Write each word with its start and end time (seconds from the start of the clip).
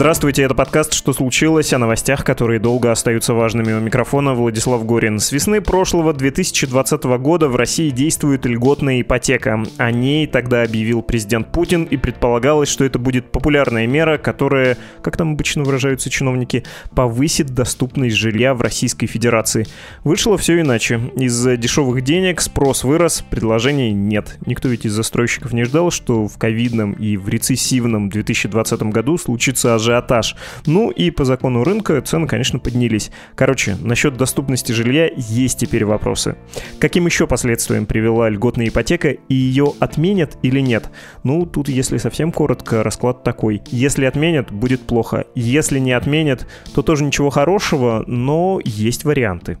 Здравствуйте, 0.00 0.44
это 0.44 0.54
подкаст 0.54 0.94
«Что 0.94 1.12
случилось?» 1.12 1.74
о 1.74 1.78
новостях, 1.78 2.24
которые 2.24 2.58
долго 2.58 2.90
остаются 2.90 3.34
важными 3.34 3.74
у 3.74 3.80
микрофона 3.80 4.32
Владислав 4.32 4.86
Горин. 4.86 5.18
С 5.18 5.30
весны 5.30 5.60
прошлого 5.60 6.14
2020 6.14 7.04
года 7.18 7.48
в 7.50 7.56
России 7.56 7.90
действует 7.90 8.46
льготная 8.46 9.02
ипотека. 9.02 9.62
О 9.76 9.90
ней 9.92 10.26
тогда 10.26 10.62
объявил 10.62 11.02
президент 11.02 11.52
Путин 11.52 11.84
и 11.84 11.98
предполагалось, 11.98 12.70
что 12.70 12.86
это 12.86 12.98
будет 12.98 13.30
популярная 13.30 13.86
мера, 13.86 14.16
которая, 14.16 14.78
как 15.02 15.18
там 15.18 15.32
обычно 15.32 15.64
выражаются 15.64 16.08
чиновники, 16.08 16.64
повысит 16.94 17.50
доступность 17.50 18.16
жилья 18.16 18.54
в 18.54 18.62
Российской 18.62 19.06
Федерации. 19.06 19.66
Вышло 20.02 20.38
все 20.38 20.58
иначе. 20.58 20.98
Из-за 21.16 21.58
дешевых 21.58 22.00
денег 22.00 22.40
спрос 22.40 22.84
вырос, 22.84 23.22
предложений 23.28 23.92
нет. 23.92 24.38
Никто 24.46 24.70
ведь 24.70 24.86
из 24.86 24.94
застройщиков 24.94 25.52
не 25.52 25.64
ждал, 25.64 25.90
что 25.90 26.26
в 26.26 26.38
ковидном 26.38 26.92
и 26.92 27.18
в 27.18 27.28
рецессивном 27.28 28.08
2020 28.08 28.82
году 28.84 29.18
случится 29.18 29.74
ажиотаж 29.74 29.89
ажиотаж. 29.90 30.36
Ну 30.66 30.90
и 30.90 31.10
по 31.10 31.24
закону 31.24 31.64
рынка 31.64 32.00
цены, 32.00 32.26
конечно, 32.26 32.58
поднялись. 32.58 33.10
Короче, 33.34 33.76
насчет 33.80 34.16
доступности 34.16 34.72
жилья 34.72 35.10
есть 35.16 35.58
теперь 35.58 35.84
вопросы. 35.84 36.36
Каким 36.78 37.06
еще 37.06 37.26
последствиям 37.26 37.86
привела 37.86 38.28
льготная 38.28 38.68
ипотека 38.68 39.10
и 39.10 39.34
ее 39.34 39.72
отменят 39.80 40.38
или 40.42 40.60
нет? 40.60 40.90
Ну, 41.24 41.46
тут, 41.46 41.68
если 41.68 41.98
совсем 41.98 42.32
коротко, 42.32 42.82
расклад 42.82 43.22
такой. 43.24 43.62
Если 43.70 44.04
отменят, 44.04 44.50
будет 44.52 44.82
плохо. 44.82 45.24
Если 45.34 45.78
не 45.78 45.92
отменят, 45.92 46.46
то 46.74 46.82
тоже 46.82 47.04
ничего 47.04 47.30
хорошего, 47.30 48.04
но 48.06 48.60
есть 48.64 49.04
варианты. 49.04 49.58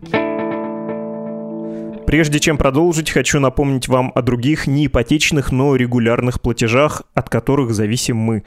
Прежде 2.10 2.40
чем 2.40 2.58
продолжить, 2.58 3.08
хочу 3.08 3.38
напомнить 3.38 3.86
вам 3.86 4.10
о 4.16 4.22
других 4.22 4.66
не 4.66 4.86
ипотечных, 4.86 5.52
но 5.52 5.76
регулярных 5.76 6.40
платежах, 6.40 7.02
от 7.14 7.28
которых 7.28 7.72
зависим 7.72 8.16
мы. 8.16 8.42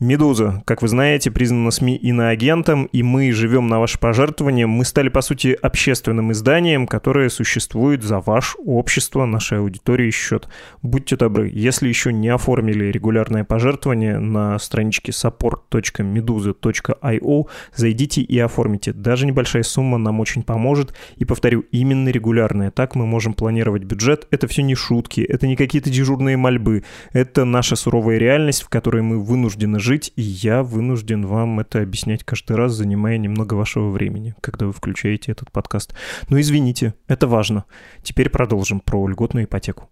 «Медуза», 0.00 0.62
как 0.64 0.80
вы 0.80 0.86
знаете, 0.86 1.32
признана 1.32 1.72
СМИ 1.72 1.96
иноагентом, 1.96 2.84
и 2.84 3.02
мы 3.02 3.32
живем 3.32 3.66
на 3.66 3.80
ваше 3.80 3.98
пожертвование. 3.98 4.68
Мы 4.68 4.84
стали, 4.84 5.08
по 5.08 5.22
сути, 5.22 5.58
общественным 5.60 6.30
изданием, 6.30 6.86
которое 6.86 7.28
существует 7.30 8.04
за 8.04 8.20
ваш 8.20 8.54
общество, 8.64 9.24
нашей 9.24 9.58
аудитории 9.58 10.12
счет. 10.12 10.46
Будьте 10.82 11.16
добры, 11.16 11.50
если 11.52 11.88
еще 11.88 12.12
не 12.12 12.28
оформили 12.28 12.92
регулярное 12.92 13.42
пожертвование 13.42 14.20
на 14.20 14.56
страничке 14.60 15.10
support.meduza.io, 15.10 17.48
зайдите 17.74 18.20
и 18.20 18.38
оформите. 18.38 18.92
Даже 18.92 19.26
небольшая 19.26 19.64
сумма 19.64 19.98
нам 19.98 20.20
очень 20.20 20.44
поможет. 20.44 20.94
И 21.16 21.24
повторю, 21.24 21.64
именно 21.72 22.10
регулярная. 22.10 22.70
Так 22.70 22.94
мы 22.94 23.04
можем 23.04 23.34
планировать 23.34 23.82
бюджет. 23.82 24.28
Это 24.30 24.46
все 24.46 24.62
не 24.62 24.76
шутки, 24.76 25.22
это 25.22 25.48
не 25.48 25.56
какие-то 25.56 25.90
дежурные 25.90 26.36
мольбы. 26.36 26.84
Это 27.12 27.44
наша 27.44 27.74
суровая 27.74 28.18
реальность, 28.18 28.62
в 28.62 28.68
которой 28.68 29.02
мы 29.02 29.18
вынуждены 29.18 29.80
жить 29.80 29.87
жить, 29.88 30.12
и 30.16 30.22
я 30.22 30.62
вынужден 30.62 31.24
вам 31.24 31.60
это 31.60 31.80
объяснять 31.80 32.22
каждый 32.22 32.56
раз, 32.56 32.72
занимая 32.72 33.16
немного 33.16 33.54
вашего 33.54 33.88
времени, 33.88 34.34
когда 34.42 34.66
вы 34.66 34.72
включаете 34.74 35.32
этот 35.32 35.50
подкаст. 35.50 35.94
Но 36.28 36.38
извините, 36.38 36.92
это 37.06 37.26
важно. 37.26 37.64
Теперь 38.02 38.28
продолжим 38.28 38.80
про 38.80 39.08
льготную 39.08 39.46
ипотеку. 39.46 39.88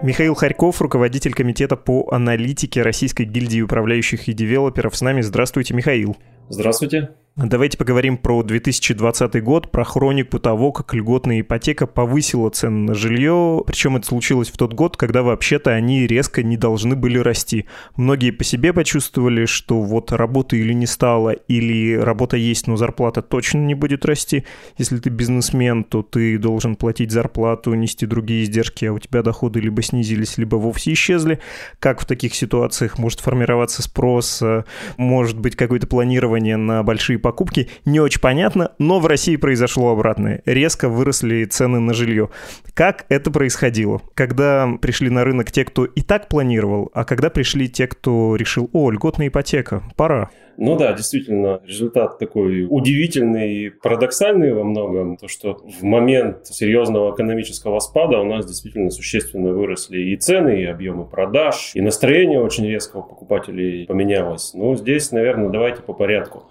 Михаил 0.00 0.34
Харьков, 0.34 0.80
руководитель 0.80 1.32
комитета 1.32 1.76
по 1.76 2.08
аналитике 2.12 2.82
Российской 2.82 3.24
гильдии 3.24 3.60
управляющих 3.60 4.28
и 4.28 4.32
девелоперов. 4.32 4.96
С 4.96 5.00
нами. 5.00 5.22
Здравствуйте, 5.22 5.74
Михаил. 5.74 6.16
Здравствуйте. 6.48 7.10
Давайте 7.34 7.78
поговорим 7.78 8.18
про 8.18 8.42
2020 8.42 9.42
год, 9.42 9.70
про 9.70 9.84
хронику 9.84 10.38
того, 10.38 10.70
как 10.70 10.92
льготная 10.92 11.40
ипотека 11.40 11.86
повысила 11.86 12.50
цены 12.50 12.88
на 12.88 12.94
жилье. 12.94 13.64
Причем 13.66 13.96
это 13.96 14.06
случилось 14.06 14.50
в 14.50 14.58
тот 14.58 14.74
год, 14.74 14.98
когда 14.98 15.22
вообще-то 15.22 15.70
они 15.70 16.06
резко 16.06 16.42
не 16.42 16.58
должны 16.58 16.94
были 16.94 17.16
расти. 17.16 17.64
Многие 17.96 18.32
по 18.32 18.44
себе 18.44 18.74
почувствовали, 18.74 19.46
что 19.46 19.80
вот 19.80 20.12
работы 20.12 20.58
или 20.58 20.74
не 20.74 20.84
стало, 20.84 21.30
или 21.30 21.94
работа 21.94 22.36
есть, 22.36 22.66
но 22.66 22.76
зарплата 22.76 23.22
точно 23.22 23.60
не 23.60 23.74
будет 23.74 24.04
расти. 24.04 24.44
Если 24.76 24.98
ты 24.98 25.08
бизнесмен, 25.08 25.84
то 25.84 26.02
ты 26.02 26.36
должен 26.36 26.76
платить 26.76 27.12
зарплату, 27.12 27.72
нести 27.72 28.04
другие 28.04 28.44
издержки, 28.44 28.84
а 28.84 28.92
у 28.92 28.98
тебя 28.98 29.22
доходы 29.22 29.58
либо 29.58 29.80
снизились, 29.80 30.36
либо 30.36 30.56
вовсе 30.56 30.92
исчезли. 30.92 31.40
Как 31.78 31.98
в 31.98 32.04
таких 32.04 32.34
ситуациях 32.34 32.98
может 32.98 33.20
формироваться 33.20 33.80
спрос, 33.80 34.42
может 34.98 35.38
быть 35.38 35.56
какое-то 35.56 35.86
планирование 35.86 36.58
на 36.58 36.82
большие 36.82 37.21
покупки, 37.22 37.70
не 37.84 38.00
очень 38.00 38.20
понятно, 38.20 38.72
но 38.78 39.00
в 39.00 39.06
России 39.06 39.36
произошло 39.36 39.90
обратное. 39.90 40.42
Резко 40.44 40.88
выросли 40.88 41.44
цены 41.44 41.80
на 41.80 41.94
жилье. 41.94 42.28
Как 42.74 43.06
это 43.08 43.30
происходило? 43.30 44.02
Когда 44.14 44.68
пришли 44.80 45.08
на 45.08 45.24
рынок 45.24 45.50
те, 45.50 45.64
кто 45.64 45.84
и 45.84 46.02
так 46.02 46.28
планировал, 46.28 46.90
а 46.92 47.04
когда 47.04 47.30
пришли 47.30 47.68
те, 47.68 47.86
кто 47.86 48.36
решил, 48.36 48.68
о, 48.72 48.90
льготная 48.90 49.28
ипотека, 49.28 49.82
пора? 49.96 50.30
Ну 50.58 50.76
да, 50.76 50.92
действительно, 50.92 51.60
результат 51.66 52.18
такой 52.18 52.66
удивительный 52.68 53.54
и 53.54 53.70
парадоксальный 53.70 54.52
во 54.52 54.64
многом. 54.64 55.16
То, 55.16 55.28
что 55.28 55.54
в 55.80 55.82
момент 55.82 56.46
серьезного 56.46 57.14
экономического 57.14 57.78
спада 57.80 58.18
у 58.18 58.24
нас 58.24 58.46
действительно 58.46 58.90
существенно 58.90 59.52
выросли 59.52 59.98
и 59.98 60.16
цены, 60.16 60.60
и 60.60 60.64
объемы 60.64 61.04
продаж, 61.04 61.72
и 61.74 61.80
настроение 61.80 62.40
очень 62.40 62.66
резко 62.66 62.98
у 62.98 63.02
покупателей 63.02 63.86
поменялось. 63.86 64.52
Ну, 64.54 64.76
здесь, 64.76 65.10
наверное, 65.10 65.48
давайте 65.48 65.82
по 65.82 65.94
порядку. 65.94 66.44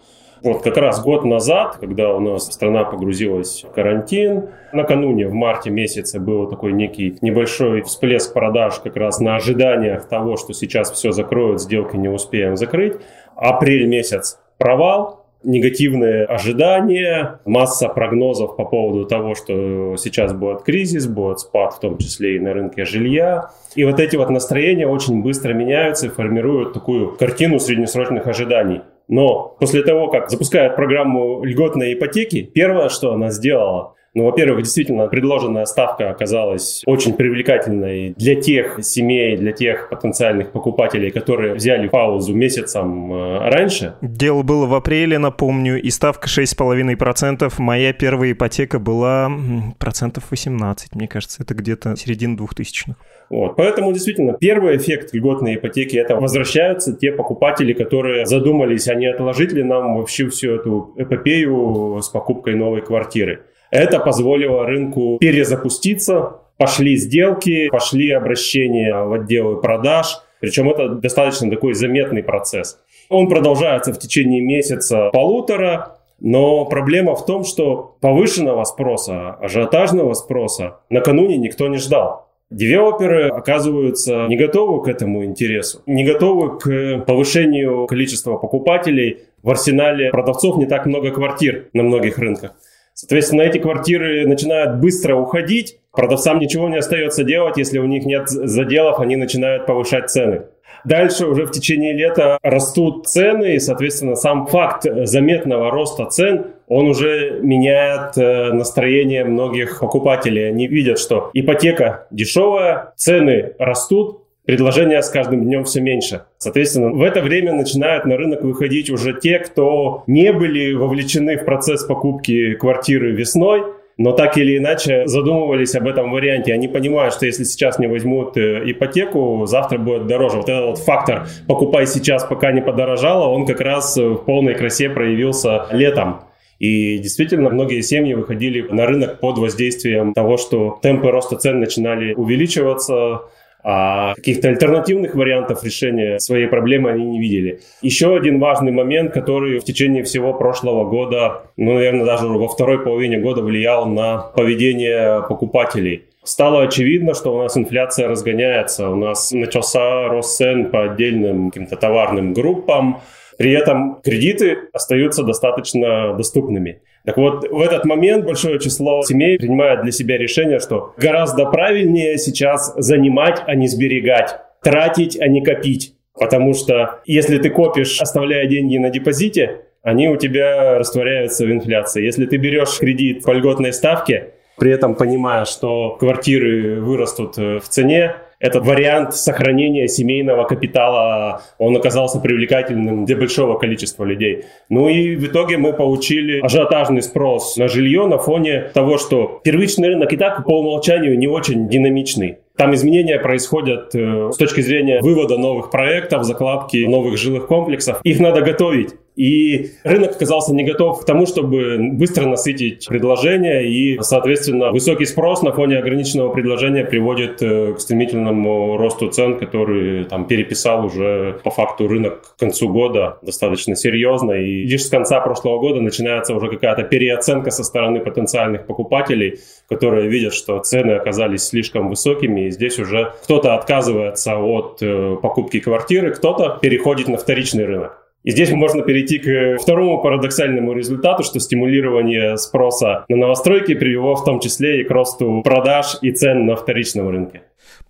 Вот 0.44 0.64
как 0.64 0.78
раз 0.78 1.04
год 1.04 1.24
назад, 1.24 1.78
когда 1.80 2.16
у 2.16 2.20
нас 2.20 2.52
страна 2.52 2.84
погрузилась 2.84 3.64
в 3.64 3.72
карантин, 3.74 4.50
накануне 4.74 5.28
в 5.28 5.34
марте 5.34 5.70
месяце 5.70 6.20
был 6.20 6.50
такой 6.50 6.74
некий 6.74 7.16
небольшой 7.22 7.84
всплеск 7.84 8.34
продаж 8.34 8.80
как 8.80 8.96
раз 8.96 9.20
на 9.20 9.36
ожиданиях 9.36 10.08
того, 10.08 10.38
что 10.38 10.54
сейчас 10.54 10.92
все 10.92 11.12
закроют, 11.12 11.62
сделки 11.62 11.96
не 11.96 12.10
успеем 12.10 12.58
закрыть. 12.58 12.96
Апрель 13.36 13.86
месяц 13.86 14.40
провал, 14.58 15.28
негативные 15.44 16.26
ожидания, 16.26 17.40
масса 17.46 17.88
прогнозов 17.88 18.56
по 18.56 18.66
поводу 18.66 19.06
того, 19.06 19.36
что 19.36 19.96
сейчас 19.98 20.34
будет 20.34 20.64
кризис, 20.64 21.06
будет 21.08 21.40
спад, 21.40 21.74
в 21.74 21.80
том 21.80 22.00
числе 22.00 22.38
и 22.38 22.40
на 22.40 22.54
рынке 22.54 22.84
жилья. 22.86 23.52
И 23.76 23.84
вот 23.84 24.00
эти 24.00 24.16
вот 24.16 24.32
настроения 24.32 24.88
очень 24.88 25.22
быстро 25.22 25.54
меняются 25.54 26.08
и 26.08 26.10
формируют 26.10 26.74
такую 26.74 27.16
картину 27.16 27.60
среднесрочных 27.60 28.26
ожиданий. 28.26 28.82
Но 29.12 29.58
после 29.60 29.84
того, 29.84 30.08
как 30.08 30.30
запускают 30.30 30.78
программу 30.78 31.44
льготной 31.44 31.94
ипотеки, 31.94 32.44
первое, 32.44 32.88
что 32.88 33.12
она 33.12 33.30
сделала, 33.30 33.96
ну, 34.14 34.26
во-первых, 34.26 34.64
действительно, 34.64 35.08
предложенная 35.08 35.64
ставка 35.66 36.10
оказалась 36.10 36.84
очень 36.86 37.14
привлекательной 37.14 38.14
для 38.18 38.36
тех 38.36 38.80
семей, 38.84 39.38
для 39.38 39.54
тех 39.54 39.90
потенциальных 39.90 40.52
покупателей, 40.52 41.12
которые 41.12 41.54
взяли 41.54 41.88
паузу 41.88 42.34
месяцем 42.34 43.14
э, 43.14 43.50
раньше. 43.50 43.96
Дело 44.02 44.44
было 44.44 44.66
в 44.66 44.74
апреле, 44.74 45.18
напомню, 45.18 45.82
и 45.82 45.90
ставка 45.90 46.28
6,5%. 46.28 47.54
Моя 47.60 47.94
первая 47.94 48.34
ипотека 48.34 48.80
была 48.80 49.32
процентов 49.80 50.26
18, 50.30 50.94
мне 50.96 51.08
кажется, 51.08 51.44
это 51.44 51.54
где-то 51.54 51.96
середина 51.96 52.36
двухтысячных. 52.36 52.98
Вот. 53.30 53.56
Поэтому 53.56 53.94
действительно 53.94 54.34
первый 54.34 54.76
эффект 54.76 55.14
льготной 55.14 55.56
ипотеки 55.56 55.96
это 55.96 56.18
возвращаются 56.18 56.94
те 56.94 57.14
покупатели, 57.14 57.72
которые 57.72 58.26
задумались, 58.26 58.90
а 58.90 58.96
не 58.96 59.08
отложить 59.08 59.54
ли 59.54 59.64
нам 59.64 59.96
вообще 59.96 60.28
всю 60.28 60.56
эту 60.56 60.94
эпопею 60.98 62.02
с 62.02 62.10
покупкой 62.10 62.56
новой 62.56 62.82
квартиры. 62.82 63.44
Это 63.72 64.00
позволило 64.00 64.66
рынку 64.66 65.18
перезапуститься, 65.20 66.42
пошли 66.58 66.98
сделки, 66.98 67.70
пошли 67.70 68.12
обращения 68.12 68.94
в 68.94 69.14
отделы 69.14 69.62
продаж, 69.62 70.20
причем 70.42 70.70
это 70.70 70.90
достаточно 70.90 71.50
такой 71.50 71.74
заметный 71.74 72.22
процесс. 72.22 72.78
Он 73.10 73.30
продолжается 73.30 73.94
в 73.94 74.00
течение 74.00 74.42
месяца 74.42 75.10
полутора, 75.12 76.00
но 76.20 76.66
проблема 76.66 77.16
в 77.16 77.26
том, 77.26 77.46
что 77.46 77.96
повышенного 78.02 78.64
спроса, 78.66 79.32
ажиотажного 79.42 80.14
спроса 80.14 80.80
накануне 80.90 81.38
никто 81.38 81.68
не 81.68 81.78
ждал. 81.78 82.28
Девелоперы 82.50 83.30
оказываются 83.30 84.28
не 84.28 84.36
готовы 84.36 84.84
к 84.84 84.90
этому 84.90 85.24
интересу, 85.24 85.82
не 85.86 86.04
готовы 86.04 86.60
к 86.60 87.06
повышению 87.08 87.88
количества 87.88 88.36
покупателей. 88.36 89.20
В 89.42 89.50
арсенале 89.50 90.10
продавцов 90.12 90.58
не 90.58 90.66
так 90.66 90.86
много 90.86 91.12
квартир 91.12 91.70
на 91.74 91.84
многих 91.84 92.18
рынках. 92.18 92.54
Соответственно, 92.94 93.42
эти 93.42 93.58
квартиры 93.58 94.28
начинают 94.28 94.80
быстро 94.80 95.16
уходить, 95.16 95.80
продавцам 95.92 96.40
ничего 96.40 96.70
не 96.70 96.78
остается 96.78 97.24
делать, 97.24 97.58
если 97.58 97.80
у 97.80 97.86
них 97.86 98.06
нет 98.06 98.30
заделов, 98.30 99.00
они 99.00 99.16
начинают 99.16 99.66
повышать 99.66 100.10
цены. 100.10 100.44
Дальше 100.84 101.28
уже 101.28 101.46
в 101.46 101.52
течение 101.52 101.94
лета 101.94 102.40
растут 102.42 103.08
цены, 103.08 103.56
и, 103.56 103.60
соответственно, 103.60 104.16
сам 104.16 104.48
факт 104.48 104.86
заметного 105.04 105.70
роста 105.70 106.06
цен, 106.06 106.48
он 106.68 106.88
уже 106.88 107.40
меняет 107.42 108.18
э, 108.18 108.52
настроение 108.52 109.24
многих 109.26 109.80
покупателей. 109.80 110.50
Они 110.50 110.68
видят, 110.68 111.00
что 111.00 111.30
ипотека 111.34 112.08
дешевая, 112.12 112.94
цены 112.96 113.54
растут, 113.60 114.21
предложения 114.52 115.02
с 115.02 115.10
каждым 115.10 115.46
днем 115.46 115.64
все 115.64 115.80
меньше. 115.80 116.24
Соответственно, 116.38 116.90
в 116.90 117.02
это 117.04 117.22
время 117.22 117.54
начинают 117.54 118.04
на 118.04 118.18
рынок 118.18 118.44
выходить 118.44 118.90
уже 118.90 119.18
те, 119.18 119.40
кто 119.40 120.04
не 120.08 120.34
были 120.34 120.74
вовлечены 120.74 121.38
в 121.38 121.46
процесс 121.46 121.86
покупки 121.86 122.56
квартиры 122.56 123.14
весной, 123.14 123.64
но 123.98 124.12
так 124.12 124.38
или 124.38 124.58
иначе 124.58 125.08
задумывались 125.08 125.74
об 125.76 125.88
этом 125.88 126.12
варианте. 126.12 126.52
Они 126.54 126.68
понимают, 126.68 127.14
что 127.14 127.26
если 127.26 127.46
сейчас 127.46 127.80
не 127.80 127.88
возьмут 127.88 128.36
э, 128.36 128.70
ипотеку, 128.70 129.46
завтра 129.46 129.78
будет 129.78 130.08
дороже. 130.08 130.36
Вот 130.36 130.50
этот 130.50 130.66
вот 130.66 130.80
фактор 130.80 131.28
«покупай 131.48 131.88
сейчас, 131.88 132.26
пока 132.26 132.52
не 132.52 132.62
подорожало», 132.62 133.30
он 133.30 133.46
как 133.46 133.62
раз 133.62 133.96
в 133.96 134.18
полной 134.18 134.56
красе 134.56 134.90
проявился 134.90 135.68
летом. 135.72 136.24
И 136.60 136.98
действительно, 136.98 137.50
многие 137.50 137.80
семьи 137.82 138.14
выходили 138.14 138.68
на 138.70 138.86
рынок 138.86 139.22
под 139.22 139.38
воздействием 139.38 140.14
того, 140.14 140.36
что 140.36 140.78
темпы 140.82 141.10
роста 141.10 141.38
цен 141.38 141.62
начинали 141.62 142.14
увеличиваться, 142.14 143.22
а 143.64 144.14
каких-то 144.16 144.50
альтернативных 144.50 145.16
вариантов 145.16 145.64
решения 145.64 146.20
своей 146.20 146.48
проблемы 146.48 146.92
они 146.92 147.06
не 147.06 147.20
видели. 147.20 147.60
Еще 147.82 148.16
один 148.16 148.40
важный 148.40 148.72
момент, 148.72 149.14
который 149.14 149.60
в 149.60 149.64
течение 149.64 150.04
всего 150.04 150.34
прошлого 150.34 150.90
года, 150.90 151.44
ну, 151.58 151.74
наверное, 151.74 152.06
даже 152.06 152.28
во 152.28 152.48
второй 152.48 152.80
половине 152.84 153.20
года 153.20 153.42
влиял 153.42 153.86
на 153.86 154.18
поведение 154.36 155.24
покупателей. 155.28 156.06
Стало 156.24 156.64
очевидно, 156.64 157.16
что 157.16 157.36
у 157.36 157.42
нас 157.42 157.58
инфляция 157.58 158.08
разгоняется, 158.08 158.90
у 158.90 158.96
нас 158.96 159.32
начался 159.32 160.08
рост 160.08 160.38
цен 160.38 160.70
по 160.70 160.84
отдельным 160.84 161.50
каким-то 161.50 161.78
товарным 161.78 162.34
группам, 162.34 163.02
при 163.38 163.52
этом 163.52 164.02
кредиты 164.04 164.58
остаются 164.74 165.24
достаточно 165.24 166.14
доступными. 166.14 166.82
Так 167.06 167.18
вот, 167.18 167.50
в 167.50 167.60
этот 167.60 167.86
момент 167.86 168.26
большое 168.26 168.60
число 168.60 169.02
семей 169.04 169.38
принимает 169.38 169.82
для 169.82 169.92
себя 169.92 170.18
решение, 170.18 170.60
что 170.60 170.94
гораздо 170.98 171.46
правильнее 171.46 172.18
сейчас 172.18 172.74
занимать, 172.78 173.42
а 173.46 173.56
не 173.56 173.68
сберегать, 173.68 174.38
тратить, 174.62 175.20
а 175.20 175.28
не 175.28 175.44
копить. 175.44 175.96
Потому 176.14 176.54
что 176.54 177.00
если 177.06 177.38
ты 177.38 177.50
копишь, 177.50 178.00
оставляя 178.00 178.46
деньги 178.46 178.78
на 178.78 178.90
депозите, 178.90 179.62
они 179.82 180.10
у 180.10 180.18
тебя 180.18 180.78
растворяются 180.78 181.46
в 181.46 181.52
инфляции. 181.52 182.04
Если 182.04 182.26
ты 182.26 182.38
берешь 182.38 182.78
кредит 182.78 183.24
по 183.24 183.32
льготной 183.32 183.74
ставке, 183.74 184.34
при 184.58 184.72
этом 184.72 184.94
понимая, 184.94 185.46
что 185.46 185.96
квартиры 186.00 186.82
вырастут 186.82 187.38
э, 187.38 187.60
в 187.60 187.68
цене, 187.68 188.16
этот 188.42 188.66
вариант 188.66 189.16
сохранения 189.16 189.88
семейного 189.88 190.46
капитала, 190.46 191.44
он 191.60 191.78
оказался 191.78 192.20
привлекательным 192.20 193.06
для 193.06 193.16
большого 193.16 193.58
количества 193.58 194.04
людей. 194.04 194.46
Ну 194.70 194.90
и 194.90 195.16
в 195.16 195.28
итоге 195.28 195.58
мы 195.58 195.74
получили 195.74 196.42
ажиотажный 196.42 197.04
спрос 197.04 197.56
на 197.58 197.68
жилье 197.68 198.08
на 198.08 198.18
фоне 198.18 198.72
того, 198.74 198.98
что 198.98 199.40
первичный 199.44 199.90
рынок 199.90 200.12
и 200.12 200.18
так 200.18 200.44
по 200.44 200.60
умолчанию 200.60 201.18
не 201.18 201.28
очень 201.28 201.70
динамичный. 201.70 202.40
Там 202.58 202.74
изменения 202.76 203.18
происходят 203.18 203.96
э, 203.96 204.30
с 204.32 204.38
точки 204.38 204.62
зрения 204.62 205.00
вывода 205.02 205.38
новых 205.38 205.72
проектов, 205.72 206.24
закладки 206.26 206.86
новых 206.86 207.18
жилых 207.18 207.48
комплексов. 207.48 208.02
Их 208.04 208.20
надо 208.20 208.42
готовить. 208.42 208.90
И 209.16 209.72
рынок 209.84 210.12
оказался 210.12 210.54
не 210.54 210.64
готов 210.64 211.02
к 211.02 211.06
тому, 211.06 211.26
чтобы 211.26 211.78
быстро 211.94 212.26
насытить 212.28 212.88
предложение, 212.88 213.70
и, 213.70 214.00
соответственно, 214.02 214.72
высокий 214.72 215.06
спрос 215.06 215.42
на 215.42 215.52
фоне 215.52 215.80
ограниченного 215.80 216.30
предложения 216.30 216.86
приводит 216.86 217.42
э, 217.42 217.74
к 217.74 217.80
стремительному 217.82 218.78
росту 218.78 219.10
цен, 219.10 219.38
который 219.38 220.06
там 220.06 220.26
переписал 220.26 220.86
уже 220.86 221.40
по 221.44 221.52
факту 221.52 221.88
рынок 221.88 222.22
к 222.22 222.40
концу 222.40 222.70
года 222.70 223.18
достаточно 223.22 223.76
серьезно. 223.76 224.32
И 224.32 224.64
лишь 224.64 224.86
с 224.86 224.90
конца 224.90 225.20
прошлого 225.20 225.60
года 225.60 225.82
начинается 225.82 226.34
уже 226.34 226.48
какая-то 226.48 226.84
переоценка 226.84 227.52
со 227.52 227.64
стороны 227.64 228.00
потенциальных 228.00 228.66
покупателей, 228.66 229.40
которые 229.68 230.10
видят, 230.10 230.34
что 230.34 230.60
цены 230.60 230.94
оказались 230.94 231.44
слишком 231.44 231.90
высокими, 231.90 232.48
и 232.48 232.52
здесь 232.52 232.80
уже 232.80 233.14
кто-то 233.24 233.56
отказывается 233.56 234.38
от 234.38 234.78
э, 234.82 235.18
покупки 235.22 235.60
квартиры, 235.60 236.14
кто-то 236.14 236.60
переходит 236.62 237.10
на 237.10 237.18
вторичный 237.18 237.66
рынок. 237.66 238.01
И 238.24 238.32
здесь 238.32 238.52
можно 238.52 238.84
перейти 238.84 239.18
к 239.18 239.62
второму 239.62 240.02
парадоксальному 240.02 240.74
результату, 240.74 241.24
что 241.24 241.40
стимулирование 241.40 242.38
спроса 242.38 243.06
на 243.10 243.18
новостройки 243.18 243.74
привело 243.74 244.16
в 244.16 244.24
том 244.24 244.40
числе 244.40 244.82
и 244.82 244.84
к 244.84 244.92
росту 244.92 245.42
продаж 245.44 245.98
и 246.02 246.12
цен 246.12 246.46
на 246.46 246.56
вторичном 246.56 247.10
рынке. 247.10 247.42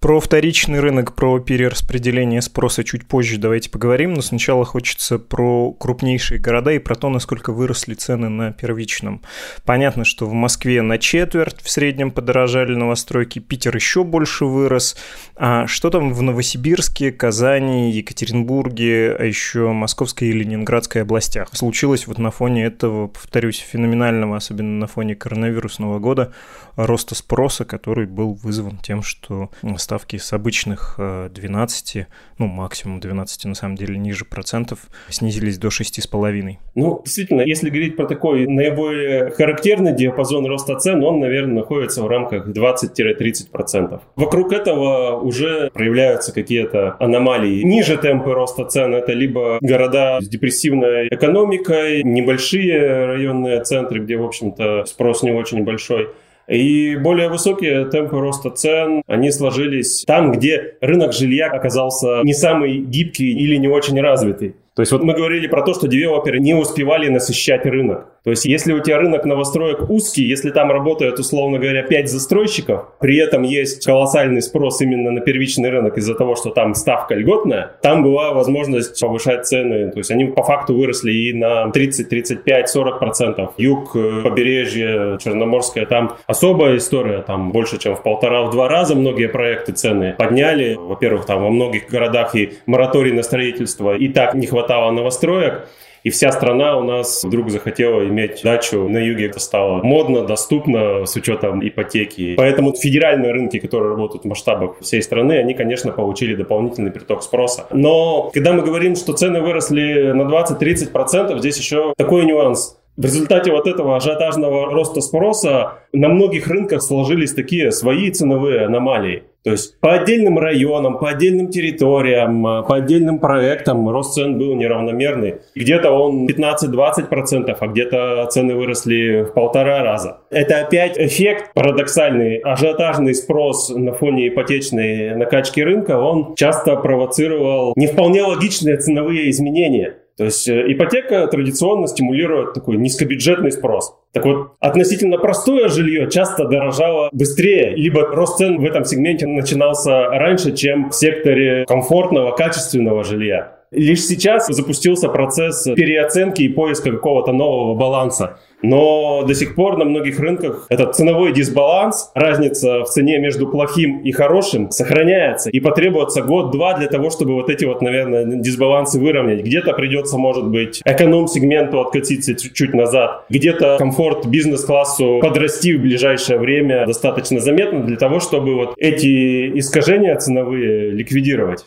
Про 0.01 0.19
вторичный 0.19 0.79
рынок, 0.79 1.13
про 1.13 1.37
перераспределение 1.37 2.41
спроса 2.41 2.83
чуть 2.83 3.05
позже 3.05 3.37
давайте 3.37 3.69
поговорим, 3.69 4.15
но 4.15 4.21
сначала 4.21 4.65
хочется 4.65 5.19
про 5.19 5.71
крупнейшие 5.73 6.39
города 6.39 6.71
и 6.71 6.79
про 6.79 6.95
то, 6.95 7.09
насколько 7.09 7.53
выросли 7.53 7.93
цены 7.93 8.27
на 8.27 8.51
первичном. 8.51 9.21
Понятно, 9.63 10.03
что 10.03 10.25
в 10.25 10.33
Москве 10.33 10.81
на 10.81 10.97
четверть 10.97 11.61
в 11.61 11.69
среднем 11.69 12.09
подорожали 12.09 12.73
новостройки, 12.73 13.37
Питер 13.37 13.75
еще 13.75 14.03
больше 14.03 14.45
вырос. 14.45 14.97
А 15.35 15.67
что 15.67 15.91
там 15.91 16.11
в 16.13 16.21
Новосибирске, 16.23 17.11
Казани, 17.11 17.91
Екатеринбурге, 17.91 19.15
а 19.19 19.23
еще 19.23 19.71
Московской 19.71 20.29
и 20.29 20.33
Ленинградской 20.33 21.03
областях? 21.03 21.49
Случилось 21.53 22.07
вот 22.07 22.17
на 22.17 22.31
фоне 22.31 22.65
этого, 22.65 23.05
повторюсь, 23.05 23.59
феноменального, 23.59 24.37
особенно 24.37 24.79
на 24.79 24.87
фоне 24.87 25.13
коронавирусного 25.13 25.99
года, 25.99 26.33
роста 26.75 27.13
спроса, 27.13 27.65
который 27.65 28.07
был 28.07 28.33
вызван 28.33 28.79
тем, 28.79 29.03
что 29.03 29.51
ставки 29.91 30.15
с 30.15 30.31
обычных 30.31 30.95
12, 30.97 31.95
э, 31.97 32.07
ну, 32.37 32.47
максимум 32.47 33.01
12, 33.01 33.43
на 33.45 33.55
самом 33.55 33.75
деле, 33.75 33.97
ниже 33.97 34.23
процентов, 34.23 34.79
снизились 35.09 35.57
до 35.57 35.67
6,5. 35.67 36.59
Ну, 36.75 37.01
действительно, 37.03 37.41
если 37.41 37.69
говорить 37.69 37.97
про 37.97 38.05
такой 38.05 38.47
наиболее 38.47 39.31
характерный 39.31 39.93
диапазон 39.93 40.45
роста 40.45 40.77
цен, 40.77 41.03
он, 41.03 41.19
наверное, 41.19 41.55
находится 41.55 42.03
в 42.03 42.07
рамках 42.07 42.47
20-30%. 42.47 43.99
Вокруг 44.15 44.53
этого 44.53 45.19
уже 45.19 45.69
проявляются 45.73 46.33
какие-то 46.33 46.95
аномалии. 46.99 47.61
Ниже 47.63 47.97
темпы 47.97 48.33
роста 48.33 48.63
цен 48.63 48.95
это 48.95 49.11
либо 49.11 49.57
города 49.59 50.21
с 50.21 50.27
депрессивной 50.29 51.09
экономикой, 51.09 52.03
небольшие 52.03 53.07
районные 53.07 53.61
центры, 53.65 53.99
где, 53.99 54.15
в 54.15 54.23
общем-то, 54.23 54.85
спрос 54.85 55.21
не 55.21 55.31
очень 55.31 55.65
большой, 55.65 56.07
и 56.47 56.95
более 56.95 57.29
высокие 57.29 57.85
темпы 57.85 58.19
роста 58.19 58.49
цен, 58.49 59.03
они 59.07 59.31
сложились 59.31 60.03
там, 60.05 60.31
где 60.31 60.75
рынок 60.81 61.13
жилья 61.13 61.47
оказался 61.47 62.21
не 62.23 62.33
самый 62.33 62.79
гибкий 62.79 63.31
или 63.31 63.55
не 63.55 63.67
очень 63.67 63.99
развитый. 64.01 64.55
То 64.75 64.81
есть 64.81 64.91
вот 64.91 65.03
мы 65.03 65.13
говорили 65.13 65.47
про 65.47 65.63
то, 65.63 65.73
что 65.73 65.87
девелоперы 65.87 66.39
не 66.39 66.53
успевали 66.53 67.09
насыщать 67.09 67.65
рынок. 67.65 68.10
То 68.23 68.29
есть 68.29 68.45
если 68.45 68.73
у 68.73 68.79
тебя 68.79 68.97
рынок 68.97 69.25
новостроек 69.25 69.89
узкий, 69.89 70.23
если 70.23 70.51
там 70.51 70.71
работают, 70.71 71.17
условно 71.17 71.57
говоря, 71.57 71.81
5 71.81 72.09
застройщиков, 72.09 72.85
при 72.99 73.17
этом 73.17 73.41
есть 73.41 73.83
колоссальный 73.83 74.43
спрос 74.43 74.79
именно 74.81 75.09
на 75.09 75.21
первичный 75.21 75.69
рынок 75.69 75.97
из-за 75.97 76.13
того, 76.13 76.35
что 76.35 76.51
там 76.51 76.75
ставка 76.75 77.15
льготная, 77.15 77.71
там 77.81 78.03
была 78.03 78.31
возможность 78.33 78.99
повышать 78.99 79.47
цены. 79.47 79.91
То 79.91 79.97
есть 79.97 80.11
они 80.11 80.25
по 80.25 80.43
факту 80.43 80.75
выросли 80.75 81.11
и 81.11 81.33
на 81.33 81.71
30, 81.71 82.09
35, 82.09 82.69
40 82.69 82.99
процентов. 82.99 83.53
Юг, 83.57 83.95
э, 83.95 84.21
побережье, 84.23 85.17
Черноморское, 85.19 85.87
там 85.87 86.17
особая 86.27 86.77
история, 86.77 87.23
там 87.23 87.51
больше, 87.51 87.79
чем 87.79 87.95
в 87.95 88.03
полтора-два 88.03 88.67
раза 88.67 88.95
многие 88.95 89.29
проекты 89.29 89.71
цены 89.71 90.13
подняли. 90.15 90.75
Во-первых, 90.75 91.25
там 91.25 91.41
во 91.41 91.49
многих 91.49 91.89
городах 91.89 92.35
и 92.35 92.53
мораторий 92.67 93.13
на 93.13 93.23
строительство, 93.23 93.95
и 93.95 94.09
так 94.09 94.35
не 94.35 94.45
хватало 94.45 94.91
новостроек. 94.91 95.67
И 96.03 96.09
вся 96.09 96.31
страна 96.31 96.77
у 96.77 96.83
нас 96.83 97.23
вдруг 97.23 97.49
захотела 97.49 98.03
иметь 98.07 98.41
дачу 98.43 98.87
на 98.87 98.97
юге. 98.97 99.27
Это 99.27 99.39
стало 99.39 99.83
модно, 99.83 100.25
доступно 100.25 101.05
с 101.05 101.15
учетом 101.15 101.65
ипотеки. 101.67 102.35
Поэтому 102.35 102.73
федеральные 102.73 103.31
рынки, 103.31 103.59
которые 103.59 103.91
работают 103.91 104.23
в 104.23 104.27
масштабах 104.27 104.79
всей 104.81 105.01
страны, 105.01 105.33
они, 105.33 105.53
конечно, 105.53 105.91
получили 105.91 106.35
дополнительный 106.35 106.91
приток 106.91 107.23
спроса. 107.23 107.67
Но 107.71 108.31
когда 108.33 108.53
мы 108.53 108.63
говорим, 108.63 108.95
что 108.95 109.13
цены 109.13 109.41
выросли 109.41 110.11
на 110.11 110.23
20-30%, 110.23 111.37
здесь 111.39 111.57
еще 111.57 111.93
такой 111.97 112.25
нюанс. 112.25 112.77
В 112.97 113.05
результате 113.05 113.51
вот 113.51 113.67
этого 113.67 113.95
ажиотажного 113.95 114.69
роста 114.69 115.01
спроса 115.01 115.79
на 115.93 116.09
многих 116.09 116.47
рынках 116.47 116.81
сложились 116.81 117.33
такие 117.33 117.71
свои 117.71 118.11
ценовые 118.11 118.65
аномалии. 118.65 119.23
То 119.43 119.51
есть 119.51 119.79
по 119.79 119.93
отдельным 119.93 120.37
районам, 120.37 120.99
по 120.99 121.09
отдельным 121.09 121.49
территориям, 121.49 122.45
а, 122.45 122.61
по 122.61 122.75
отдельным 122.75 123.19
проектам 123.19 123.89
рост 123.89 124.13
цен 124.13 124.37
был 124.37 124.55
неравномерный. 124.55 125.37
Где-то 125.55 125.91
он 125.91 126.27
15-20%, 126.27 127.57
а 127.59 127.67
где-то 127.67 128.27
цены 128.29 128.55
выросли 128.55 129.23
в 129.23 129.33
полтора 129.33 129.81
раза. 129.83 130.19
Это 130.29 130.61
опять 130.61 130.97
эффект 130.99 131.53
парадоксальный. 131.55 132.37
Ажиотажный 132.37 133.15
спрос 133.15 133.69
на 133.69 133.93
фоне 133.93 134.27
ипотечной 134.27 135.15
накачки 135.15 135.59
рынка, 135.59 135.97
он 135.97 136.35
часто 136.35 136.75
провоцировал 136.75 137.73
не 137.75 137.87
вполне 137.87 138.23
логичные 138.23 138.77
ценовые 138.77 139.29
изменения. 139.31 139.95
То 140.17 140.25
есть 140.25 140.47
э, 140.47 140.71
ипотека 140.71 141.27
традиционно 141.27 141.87
стимулирует 141.87 142.53
такой 142.53 142.77
низкобюджетный 142.77 143.51
спрос. 143.51 143.95
Так 144.11 144.25
вот, 144.25 144.51
относительно 144.59 145.17
простое 145.17 145.69
жилье 145.69 146.09
часто 146.09 146.45
дорожало 146.45 147.09
быстрее, 147.11 147.75
либо 147.75 148.05
рост 148.07 148.37
цен 148.37 148.59
в 148.59 148.65
этом 148.65 148.83
сегменте 148.83 149.25
начинался 149.25 150.09
раньше, 150.09 150.53
чем 150.53 150.89
в 150.89 150.95
секторе 150.95 151.65
комфортного, 151.65 152.35
качественного 152.35 153.03
жилья. 153.03 153.60
Лишь 153.71 154.01
сейчас 154.01 154.47
запустился 154.47 155.07
процесс 155.07 155.63
переоценки 155.63 156.41
и 156.41 156.49
поиска 156.49 156.91
какого-то 156.91 157.31
нового 157.31 157.73
баланса. 157.73 158.37
Но 158.61 159.23
до 159.23 159.33
сих 159.33 159.55
пор 159.55 159.77
на 159.77 159.85
многих 159.85 160.19
рынках 160.19 160.65
этот 160.69 160.95
ценовой 160.95 161.33
дисбаланс, 161.33 162.11
разница 162.13 162.83
в 162.83 162.89
цене 162.89 163.17
между 163.19 163.47
плохим 163.47 163.99
и 163.99 164.11
хорошим 164.11 164.71
сохраняется. 164.71 165.49
И 165.49 165.61
потребуется 165.61 166.21
год-два 166.21 166.77
для 166.77 166.87
того, 166.87 167.09
чтобы 167.09 167.33
вот 167.33 167.49
эти 167.49 167.63
вот, 167.63 167.81
наверное, 167.81 168.25
дисбалансы 168.25 168.99
выровнять. 168.99 169.43
Где-то 169.45 169.71
придется, 169.73 170.17
может 170.17 170.47
быть, 170.47 170.81
эконом-сегменту 170.83 171.79
откатиться 171.79 172.35
чуть-чуть 172.35 172.73
назад. 172.73 173.23
Где-то 173.29 173.77
комфорт 173.77 174.25
бизнес-классу 174.25 175.19
подрасти 175.21 175.77
в 175.77 175.81
ближайшее 175.81 176.39
время 176.39 176.85
достаточно 176.85 177.39
заметно 177.39 177.79
для 177.83 177.95
того, 177.95 178.19
чтобы 178.19 178.53
вот 178.55 178.73
эти 178.77 179.57
искажения 179.57 180.15
ценовые 180.17 180.91
ликвидировать. 180.91 181.65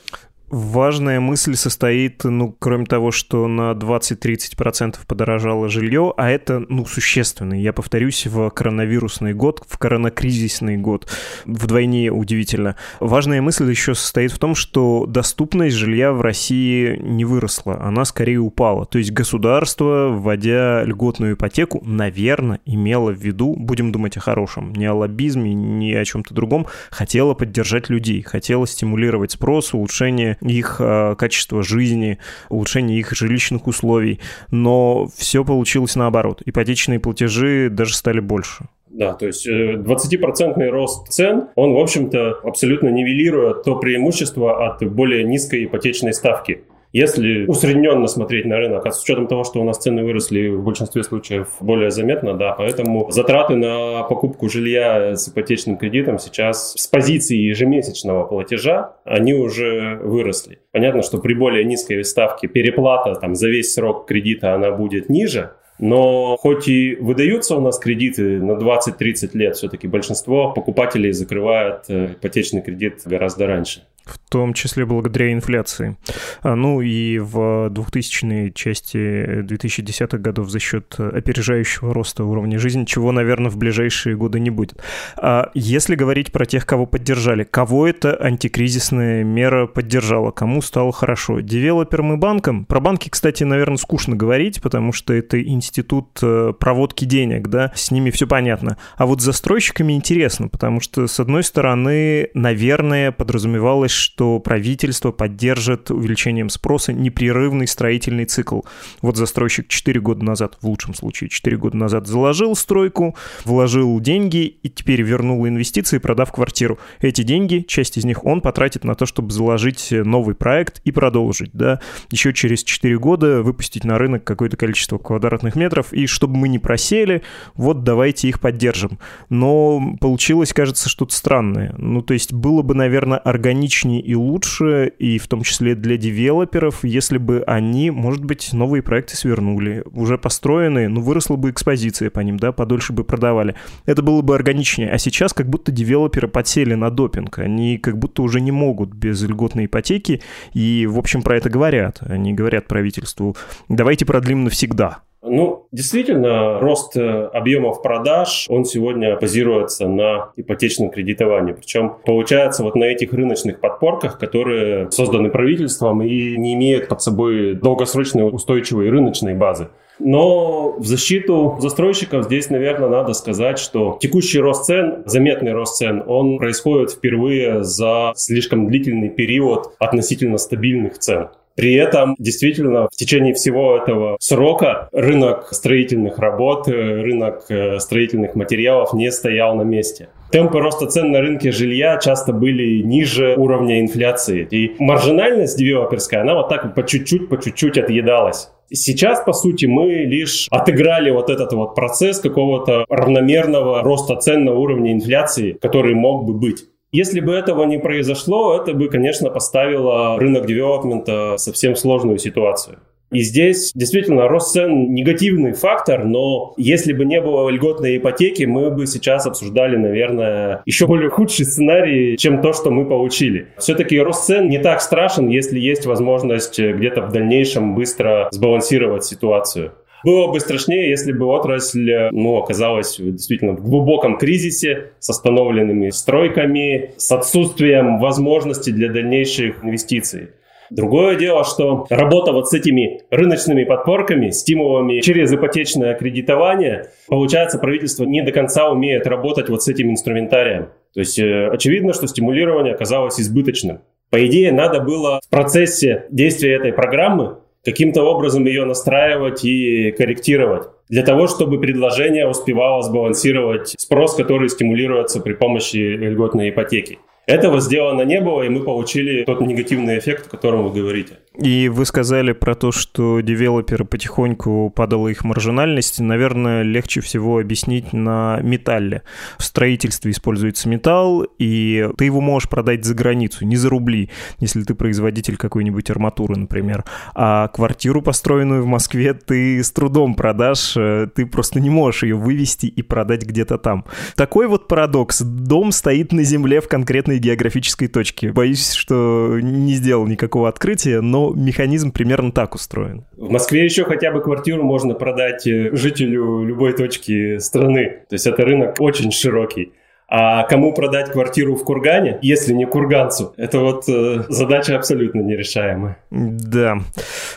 Важная 0.55 1.19
мысль 1.19 1.57
состоит, 1.57 2.23
ну, 2.23 2.55
кроме 2.57 2.87
того, 2.87 3.11
что 3.11 3.49
на 3.49 3.73
20-30% 3.73 4.99
подорожало 5.05 5.69
жилье, 5.69 6.15
а 6.17 6.31
это, 6.31 6.65
ну, 6.69 6.87
существенно. 6.87 7.61
Я 7.61 7.73
повторюсь, 7.73 8.29
в 8.29 8.51
коронавирусный 8.51 9.35
год, 9.35 9.65
в 9.67 9.79
коронакризисный 9.79 10.77
год 10.77 11.09
вдвойне 11.45 12.13
удивительно. 12.13 12.77
Важная 13.01 13.43
мысль 13.43 13.69
еще 13.69 13.97
состоит 13.97 14.31
в 14.31 14.39
том, 14.39 14.55
что 14.55 15.07
доступность 15.09 15.75
жилья 15.75 16.13
в 16.13 16.21
России 16.21 16.99
не 17.03 17.25
выросла, 17.25 17.81
она 17.83 18.05
скорее 18.05 18.39
упала. 18.39 18.87
То 18.87 18.99
есть 18.99 19.11
государство, 19.11 20.11
вводя 20.13 20.85
льготную 20.85 21.35
ипотеку, 21.35 21.83
наверное, 21.85 22.61
имело 22.65 23.11
в 23.11 23.19
виду, 23.19 23.57
будем 23.59 23.91
думать 23.91 24.17
о 24.19 24.21
хорошем, 24.21 24.73
не 24.73 24.87
о 24.87 24.95
лоббизме, 24.95 25.53
не 25.53 25.95
о 25.95 26.05
чем-то 26.05 26.33
другом, 26.33 26.69
хотело 26.93 27.35
поддержать 27.35 27.89
людей, 27.89 28.23
хотело 28.23 28.69
стимулировать 28.69 29.33
спрос, 29.33 29.75
улучшение 29.75 30.39
их 30.45 30.77
э, 30.79 31.15
качество 31.17 31.63
жизни, 31.63 32.19
улучшение 32.49 32.99
их 32.99 33.13
жилищных 33.13 33.67
условий. 33.67 34.21
Но 34.51 35.09
все 35.17 35.45
получилось 35.45 35.97
наоборот. 35.97 36.43
Ипотечные 36.45 37.01
платежи 37.01 37.69
даже 37.71 37.95
стали 37.95 38.21
больше. 38.21 38.67
Да, 38.95 39.15
то 39.15 39.27
есть 39.27 39.49
20% 39.49 40.57
э, 40.57 40.71
рост 40.71 41.09
цен, 41.09 41.49
он, 41.57 41.73
в 41.73 41.79
общем-то, 41.79 42.41
абсолютно 42.45 42.89
нивелирует 42.89 43.65
то 43.65 43.77
преимущество 43.77 44.69
от 44.69 44.85
более 44.89 45.25
низкой 45.25 45.65
ипотечной 45.65 46.13
ставки. 46.13 46.63
Если 46.95 47.47
усредненно 47.47 48.07
смотреть 48.07 48.45
на 48.45 48.57
рынок, 48.57 48.87
а 48.87 48.93
с 48.93 49.03
учетом 49.03 49.27
того, 49.27 49.43
что 49.43 49.61
у 49.61 49.65
нас 49.65 49.79
цены 49.79 50.05
выросли 50.05 50.47
в 50.47 50.63
большинстве 50.63 51.03
случаев 51.03 51.49
более 51.59 51.91
заметно, 51.91 52.35
да, 52.35 52.53
поэтому 52.53 53.11
затраты 53.11 53.57
на 53.57 54.05
покупку 54.05 54.49
жилья 54.49 55.17
с 55.17 55.29
ипотечным 55.29 55.77
кредитом 55.77 56.21
сейчас 56.21 56.73
с 56.77 56.87
позиции 56.87 57.37
ежемесячного 57.37 58.23
платежа, 58.27 58.93
они 59.05 59.35
уже 59.35 59.99
выросли. 60.05 60.61
Понятно, 60.71 61.03
что 61.03 61.19
при 61.19 61.35
более 61.35 61.65
низкой 61.65 62.05
ставке 62.05 62.47
переплата 62.47 63.17
там, 63.17 63.35
за 63.35 63.49
весь 63.49 63.75
срок 63.75 64.07
кредита 64.07 64.55
она 64.55 64.71
будет 64.71 65.09
ниже, 65.09 65.51
но 65.81 66.37
хоть 66.37 66.69
и 66.69 66.95
выдаются 66.95 67.57
у 67.57 67.61
нас 67.61 67.81
кредиты 67.81 68.41
на 68.41 68.53
20-30 68.53 69.31
лет, 69.33 69.57
все-таки 69.57 69.89
большинство 69.89 70.53
покупателей 70.53 71.11
закрывает 71.11 71.87
э, 71.89 72.13
ипотечный 72.13 72.63
кредит 72.63 73.01
гораздо 73.05 73.49
раньше 73.49 73.83
в 74.05 74.19
том 74.19 74.55
числе 74.55 74.85
благодаря 74.87 75.33
инфляции. 75.33 75.97
А, 76.43 76.55
ну 76.55 76.81
и 76.81 77.19
в 77.19 77.69
2000-е 77.69 78.53
части 78.53 79.43
2010-х 79.43 80.19
годов 80.19 80.51
за 80.51 80.59
счет 80.59 80.95
опережающего 80.99 81.95
роста 81.95 82.25
уровня 82.25 82.59
жизни, 82.59 82.85
чего, 82.85 83.13
наверное, 83.13 83.51
в 83.51 83.57
ближайшие 83.57 84.17
годы 84.17 84.41
не 84.41 84.51
будет. 84.51 84.83
А 85.17 85.51
если 85.55 85.95
говорить 85.95 86.33
про 86.33 86.47
тех, 86.47 86.67
кого 86.67 86.87
поддержали, 86.87 87.45
кого 87.45 87.87
эта 87.87 88.15
антикризисная 88.17 89.25
мера 89.25 89.67
поддержала, 89.67 90.31
кому 90.31 90.63
стало 90.63 90.93
хорошо? 90.93 91.41
Девелоперам 91.41 92.15
и 92.15 92.17
банкам? 92.17 92.65
Про 92.65 92.81
банки, 92.81 93.09
кстати, 93.09 93.45
наверное, 93.45 93.77
скучно 93.77 94.17
говорить, 94.17 94.61
потому 94.61 94.93
что 94.93 95.15
это 95.15 95.43
институт 95.43 96.19
э, 96.23 96.53
проводки 96.59 97.05
денег, 97.05 97.49
да, 97.49 97.73
с 97.75 97.91
ними 97.91 98.11
все 98.11 98.27
понятно. 98.27 98.77
А 98.97 99.07
вот 99.07 99.21
с 99.21 99.25
застройщиками 99.25 99.93
интересно, 99.93 100.49
потому 100.49 100.81
что, 100.81 101.07
с 101.07 101.21
одной 101.21 101.45
стороны, 101.45 102.29
наверное, 102.35 103.13
подразумевалось, 103.13 103.94
что 103.95 104.39
правительство 104.41 105.13
поддержит 105.13 105.91
увеличением 105.91 106.49
спроса 106.49 106.93
непрерывный 106.93 107.67
строительный 107.67 108.25
цикл. 108.25 108.61
Вот 109.03 109.17
застройщик 109.17 109.69
4 109.69 110.01
года 110.01 110.25
назад, 110.25 110.59
в 110.61 110.67
лучшем 110.67 110.95
случае, 110.95 111.31
4 111.31 111.57
года 111.57 111.77
назад 111.77 112.07
заложил 112.07 112.57
стройку, 112.57 113.17
вложил 113.45 113.99
деньги 114.01 114.47
и 114.63 114.69
теперь 114.69 115.03
вернул 115.03 115.47
инвестиции, 115.47 115.99
продав 115.99 116.33
квартиру. 116.33 116.79
Эти 117.01 117.23
деньги, 117.23 117.65
часть 117.67 117.97
из 117.97 118.05
них 118.05 118.25
он 118.25 118.41
потратит 118.41 118.85
на 118.85 118.95
то, 118.95 119.07
чтобы 119.07 119.31
заложить 119.31 119.89
новый 119.91 120.35
проект 120.35 120.81
и 120.85 120.91
продолжить, 120.91 121.51
да, 121.53 121.81
еще 122.11 122.33
через 122.33 122.65
4 122.65 122.99
года 122.99 123.43
выпустить 123.43 123.85
на 123.85 123.99
рынок 123.99 124.25
какое-то 124.25 124.57
количество 124.57 124.99
квадратных 124.99 125.57
метров, 125.57 125.93
и 125.93 126.07
чтобы 126.07 126.37
мы 126.37 126.49
не 126.49 126.59
просели, 126.59 127.23
вот 127.55 127.85
давайте 127.85 128.29
их 128.29 128.41
поддержим. 128.41 128.99
Но 129.29 129.97
получилось, 130.01 130.53
кажется, 130.53 130.89
что-то 130.89 131.15
странное. 131.15 131.75
Ну, 131.79 132.03
то 132.03 132.15
есть 132.15 132.33
было 132.33 132.63
бы, 132.63 132.75
наверное, 132.75 133.19
органичнее 133.19 133.84
логичнее 133.85 134.01
и 134.01 134.15
лучше, 134.15 134.93
и 134.99 135.19
в 135.19 135.29
том 135.29 135.43
числе 135.43 135.75
для 135.75 135.97
девелоперов, 135.97 136.85
если 136.85 137.19
бы 137.19 137.43
они, 137.47 137.91
может 137.91 138.25
быть, 138.25 138.53
новые 138.53 138.83
проекты 138.83 139.17
свернули, 139.17 139.85
уже 139.93 140.19
построенные, 140.19 140.89
ну, 140.89 141.01
выросла 141.01 141.37
бы 141.37 141.51
экспозиция 141.51 142.11
по 142.11 142.21
ним, 142.21 142.39
да, 142.39 142.53
подольше 142.53 142.93
бы 142.93 143.05
продавали. 143.05 143.55
Это 143.87 144.03
было 144.03 144.23
бы 144.23 144.35
органичнее. 144.35 144.91
А 144.91 144.99
сейчас 144.99 145.33
как 145.33 145.49
будто 145.49 145.73
девелоперы 145.73 146.29
подсели 146.29 146.75
на 146.75 146.91
допинг. 146.91 147.39
Они 147.39 147.79
как 147.79 147.99
будто 147.99 148.23
уже 148.23 148.41
не 148.41 148.53
могут 148.53 148.93
без 148.93 149.23
льготной 149.23 149.67
ипотеки, 149.67 150.23
и, 150.53 150.87
в 150.87 150.99
общем, 150.99 151.23
про 151.23 151.37
это 151.37 151.51
говорят. 151.51 151.99
Они 152.01 152.33
говорят 152.33 152.67
правительству, 152.67 153.37
давайте 153.69 154.05
продлим 154.05 154.45
навсегда. 154.45 155.03
Ну, 155.27 155.67
действительно, 155.73 156.61
рост 156.61 156.97
э, 156.97 157.25
объемов 157.33 157.81
продаж, 157.81 158.45
он 158.51 158.67
сегодня 158.67 159.17
базируется 159.19 159.89
на 159.89 160.33
ипотечном 160.37 160.91
кредитовании. 160.91 161.55
Причем 161.55 161.97
получается 162.05 162.63
вот 162.63 162.75
на 162.75 162.85
этих 162.85 163.15
рыночных 163.15 163.59
подпорках, 163.59 164.19
которые 164.19 164.91
созданы 164.91 165.31
правительством 165.31 166.03
и 166.03 166.37
не 166.37 166.53
имеют 166.53 166.89
под 166.89 167.01
собой 167.01 167.55
долгосрочной 167.55 168.29
устойчивой 168.31 168.91
рыночной 168.91 169.35
базы. 169.35 169.69
Но 169.99 170.73
в 170.79 170.85
защиту 170.85 171.57
застройщиков 171.61 172.25
здесь, 172.25 172.51
наверное, 172.51 172.89
надо 172.89 173.13
сказать, 173.13 173.59
что 173.59 173.99
текущий 174.01 174.41
рост 174.41 174.67
цен, 174.67 175.03
заметный 175.07 175.53
рост 175.53 175.77
цен, 175.77 176.03
он 176.07 176.39
происходит 176.39 176.91
впервые 176.91 177.63
за 177.63 178.13
слишком 178.17 178.69
длительный 178.69 179.09
период 179.09 179.73
относительно 179.79 180.39
стабильных 180.39 180.99
цен. 180.99 181.29
При 181.57 181.75
этом 181.75 182.17
действительно 182.19 182.89
в 182.89 182.97
течение 182.97 183.33
всего 183.33 183.77
этого 183.77 184.17
срока 184.19 184.89
рынок 184.93 185.49
строительных 185.53 186.19
работ, 186.19 186.67
э, 186.67 186.73
рынок 186.73 187.45
э, 187.49 187.79
строительных 187.79 188.35
материалов 188.35 188.93
не 188.93 189.13
стоял 189.13 189.55
на 189.55 189.63
месте. 189.63 190.09
Темпы 190.33 190.59
роста 190.59 190.87
цен 190.87 191.13
на 191.13 191.21
рынке 191.21 191.53
жилья 191.53 191.97
часто 191.99 192.33
были 192.33 192.83
ниже 192.83 193.37
уровня 193.37 193.81
инфляции. 193.81 194.49
И 194.51 194.75
маржинальность 194.81 195.57
девелоперская, 195.57 196.23
она 196.23 196.35
вот 196.35 196.49
так 196.49 196.75
по 196.75 196.85
чуть-чуть, 196.85 197.29
по 197.29 197.41
чуть-чуть 197.41 197.79
отъедалась. 197.79 198.51
Сейчас, 198.71 199.23
по 199.25 199.33
сути, 199.33 199.67
мы 199.67 199.91
лишь 200.05 200.49
отыграли 200.51 201.11
вот 201.11 201.31
этот 201.31 201.53
вот 201.53 201.75
процесс 201.75 202.21
какого-то 202.21 202.87
равномерного 202.89 203.83
роста 203.83 204.17
цен 204.17 204.45
на 204.45 204.55
уровне 204.55 204.93
инфляции, 204.93 205.53
который 205.53 205.95
мог 205.95 206.25
бы 206.25 206.35
быть. 206.35 206.65
Если 206.93 207.21
бы 207.21 207.33
этого 207.33 207.65
не 207.65 207.79
произошло, 207.79 208.57
это 208.57 208.73
бы, 208.73 208.89
конечно, 208.89 209.29
поставило 209.29 210.19
рынок 210.19 210.47
девелопмента 210.47 211.35
в 211.37 211.39
совсем 211.39 211.75
сложную 211.75 212.19
ситуацию. 212.19 212.79
И 213.15 213.21
здесь 213.21 213.71
действительно 213.77 214.27
рост 214.27 214.53
цен 214.53 214.93
негативный 214.93 215.53
фактор, 215.53 216.05
но 216.05 216.53
если 216.57 216.93
бы 216.93 217.05
не 217.05 217.21
было 217.21 217.49
льготной 217.49 217.99
ипотеки, 217.99 218.43
мы 218.43 218.73
бы 218.73 218.89
сейчас 218.89 219.25
обсуждали, 219.25 219.77
наверное, 219.77 220.63
еще 220.67 220.89
более 220.89 221.11
худший 221.11 221.47
сценарий, 221.47 222.17
чем 222.17 222.43
то, 222.43 222.53
что 222.53 222.73
мы 222.73 222.87
получили. 222.87 223.47
Все-таки 223.57 224.01
рост 224.01 224.27
цен 224.27 224.49
не 224.49 224.59
так 224.59 224.81
страшен, 224.81 225.29
если 225.29 225.61
есть 225.61 225.87
возможность 225.87 226.59
где-то 226.59 227.03
в 227.03 227.13
дальнейшем 227.13 227.77
быстро 227.77 228.27
сбалансировать 228.33 229.05
ситуацию. 229.05 229.71
Было 230.05 230.33
бы 230.33 230.41
страшнее, 230.41 230.91
если 230.91 231.13
бы 231.13 231.27
отрасль 231.27 232.11
ну, 232.11 232.37
оказалась 232.37 232.97
действительно 232.99 233.53
в 233.53 233.63
глубоком 233.63 234.19
кризисе 234.19 234.91
с 234.99 235.09
остановленными 235.09 235.91
стройками, 235.91 236.91
с 236.97 237.13
отсутствием 237.13 237.99
возможности 237.99 238.71
для 238.71 238.91
дальнейших 238.91 239.65
инвестиций. 239.65 240.31
Другое 240.75 241.15
дело, 241.15 241.45
что 241.45 241.87
работа 241.89 242.33
вот 242.33 242.49
с 242.49 242.53
этими 242.53 243.03
рыночными 243.09 243.63
подпорками, 243.63 244.31
стимулами 244.31 245.03
через 245.03 245.33
ипотечное 245.33 245.95
кредитование, 245.95 246.91
получается, 247.07 247.61
правительство 247.61 248.03
не 248.03 248.23
до 248.23 248.33
конца 248.33 248.69
умеет 248.69 249.07
работать 249.07 249.49
вот 249.49 249.63
с 249.63 249.69
этим 249.69 249.93
инструментарием. 249.93 250.71
То 250.93 251.01
есть 251.01 251.17
э, 251.17 251.49
очевидно, 251.49 251.93
что 251.93 252.09
стимулирование 252.09 252.75
оказалось 252.75 253.21
избыточным. 253.21 253.83
По 254.11 254.27
идее, 254.27 254.51
надо 254.51 254.81
было 254.81 255.21
в 255.25 255.31
процессе 255.31 256.07
действия 256.11 256.57
этой 256.57 256.73
программы 256.73 257.37
каким-то 257.65 258.03
образом 258.03 258.45
ее 258.45 258.65
настраивать 258.65 259.45
и 259.45 259.93
корректировать 259.93 260.65
для 260.89 261.05
того, 261.05 261.29
чтобы 261.29 261.61
предложение 261.61 262.29
успевало 262.29 262.83
сбалансировать 262.83 263.77
спрос, 263.79 264.17
который 264.17 264.49
стимулируется 264.49 265.21
при 265.21 265.35
помощи 265.35 265.77
льготной 265.77 266.51
ипотеки. 266.51 266.99
Этого 267.27 267.61
сделано 267.61 268.03
не 268.03 268.21
было, 268.21 268.43
и 268.43 268.49
мы 268.49 268.63
получили 268.63 269.25
тот 269.25 269.41
негативный 269.41 269.99
эффект, 269.99 270.27
о 270.27 270.31
котором 270.31 270.69
вы 270.69 270.81
говорите. 270.81 271.19
И 271.37 271.69
вы 271.69 271.85
сказали 271.85 272.31
про 272.31 272.55
то, 272.55 272.71
что 272.71 273.21
девелоперы 273.21 273.85
потихоньку 273.85 274.71
падала 274.71 275.09
их 275.09 275.25
маржинальность. 275.25 275.99
Наверное, 275.99 276.63
легче 276.63 277.01
всего 277.01 277.41
объяснить 277.41 277.93
на 277.93 278.39
металле. 278.41 279.03
В 279.39 279.43
строительстве 279.43 280.13
используется 280.13 280.69
металл, 280.69 281.27
и 281.41 281.89
ты 281.97 282.05
его 282.05 282.21
можешь 282.21 282.49
продать 282.49 282.85
за 282.85 282.95
границу, 282.95 283.45
не 283.45 283.57
за 283.57 283.69
рубли, 283.69 284.11
если 284.39 284.63
ты 284.63 284.75
производитель 284.75 285.37
какой-нибудь 285.37 285.91
арматуры, 285.91 286.37
например. 286.37 286.85
А 287.15 287.49
квартиру, 287.49 288.01
построенную 288.01 288.63
в 288.63 288.67
Москве, 288.67 289.13
ты 289.13 289.63
с 289.63 289.73
трудом 289.73 290.15
продашь, 290.15 290.77
э, 290.77 291.09
ты 291.13 291.27
просто 291.27 291.59
не 291.59 291.71
можешь 291.71 292.05
ее 292.05 292.15
вывести 292.15 292.67
и 292.67 292.83
продать 292.83 293.27
где-то 293.27 293.59
там. 293.59 293.87
Такой 294.15 294.47
вот 294.47 294.69
парадокс. 294.69 295.23
Дом 295.23 295.73
стоит 295.73 296.13
на 296.13 296.23
земле 296.23 296.61
в 296.61 296.69
конкретной 296.69 297.19
географической 297.19 297.89
точке. 297.89 298.31
Боюсь, 298.31 298.73
что 298.73 299.37
не 299.41 299.75
сделал 299.75 300.07
никакого 300.07 300.49
открытия, 300.49 301.01
но 301.01 301.24
механизм 301.33 301.93
примерно 301.93 302.33
так 302.33 302.55
устроен. 302.55 303.05
В 303.17 303.31
Москве 303.31 303.65
еще 303.65 303.85
хотя 303.85 304.11
бы 304.11 304.21
квартиру 304.21 304.63
можно 304.63 304.95
продать 304.95 305.47
э, 305.47 305.71
жителю 305.75 306.43
любой 306.43 306.73
точки 306.75 307.39
страны. 307.39 308.03
То 308.09 308.15
есть 308.15 308.27
это 308.27 308.43
рынок 308.43 308.81
очень 308.81 309.13
широкий. 309.13 309.73
А 310.07 310.45
кому 310.45 310.75
продать 310.75 311.11
квартиру 311.11 311.57
в 311.57 311.65
Кургане, 311.65 312.19
если 312.21 312.53
не 312.53 312.67
курганцу? 312.67 313.33
Это 313.39 313.61
вот 313.61 313.89
э, 313.89 314.25
задача 314.29 314.77
абсолютно 314.77 315.21
нерешаемая. 315.21 315.97
Да. 316.11 316.79